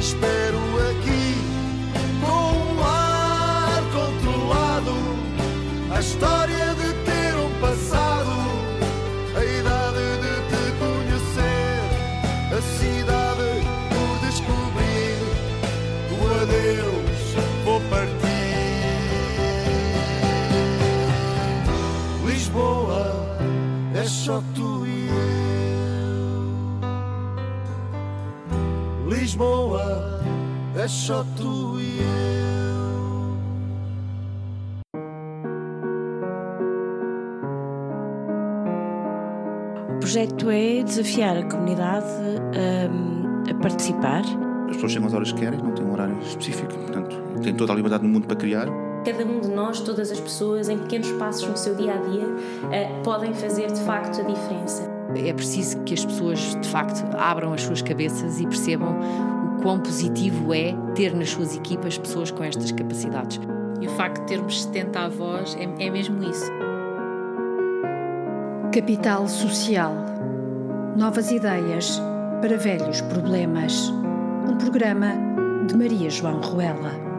Espero 0.00 0.58
aqui 0.88 1.36
com 2.22 2.72
um 2.72 2.82
ar 2.82 3.82
controlado, 3.92 4.94
a 5.94 6.00
história 6.00 6.59
Lisboa 29.40 30.20
é 30.76 30.86
só 30.86 31.24
tu 31.34 31.80
e 31.80 31.98
eu. 31.98 32.10
O 39.94 39.98
projeto 39.98 40.50
é 40.50 40.82
desafiar 40.82 41.38
a 41.38 41.42
comunidade 41.44 42.04
hum, 42.92 43.42
a 43.50 43.54
participar. 43.62 44.20
As 44.68 44.74
pessoas 44.74 44.92
chegam 44.92 45.08
às 45.08 45.14
horas 45.14 45.32
que 45.32 45.40
querem, 45.40 45.58
não 45.58 45.72
têm 45.72 45.86
um 45.86 45.92
horário 45.92 46.18
específico, 46.20 46.74
portanto, 46.74 47.16
têm 47.42 47.54
toda 47.54 47.72
a 47.72 47.76
liberdade 47.76 48.02
do 48.02 48.10
mundo 48.10 48.26
para 48.26 48.36
criar. 48.36 48.66
Cada 49.06 49.24
um 49.24 49.40
de 49.40 49.48
nós, 49.48 49.80
todas 49.80 50.10
as 50.10 50.20
pessoas, 50.20 50.68
em 50.68 50.76
pequenos 50.76 51.10
passos 51.12 51.48
no 51.48 51.56
seu 51.56 51.74
dia 51.74 51.94
a 51.94 51.96
dia, 51.96 52.26
eh, 52.72 53.00
podem 53.02 53.32
fazer 53.32 53.72
de 53.72 53.80
facto 53.80 54.20
a 54.20 54.22
diferença. 54.22 54.99
É 55.16 55.32
preciso 55.32 55.80
que 55.80 55.94
as 55.94 56.04
pessoas, 56.04 56.56
de 56.60 56.68
facto, 56.68 57.04
abram 57.16 57.52
as 57.52 57.62
suas 57.62 57.82
cabeças 57.82 58.40
e 58.40 58.46
percebam 58.46 58.96
o 59.58 59.62
quão 59.62 59.80
positivo 59.80 60.54
é 60.54 60.74
ter 60.94 61.14
nas 61.14 61.30
suas 61.30 61.56
equipas 61.56 61.98
pessoas 61.98 62.30
com 62.30 62.44
estas 62.44 62.72
capacidades. 62.72 63.40
E 63.80 63.86
o 63.86 63.90
facto 63.90 64.20
de 64.20 64.26
termos 64.26 64.62
70 64.62 65.00
avós 65.00 65.56
é, 65.56 65.84
é 65.84 65.90
mesmo 65.90 66.22
isso. 66.22 66.50
Capital 68.72 69.26
Social. 69.26 69.94
Novas 70.96 71.30
ideias 71.30 72.00
para 72.40 72.56
velhos 72.56 73.00
problemas. 73.02 73.92
Um 74.48 74.56
programa 74.56 75.12
de 75.66 75.76
Maria 75.76 76.08
João 76.10 76.40
Ruela. 76.40 77.09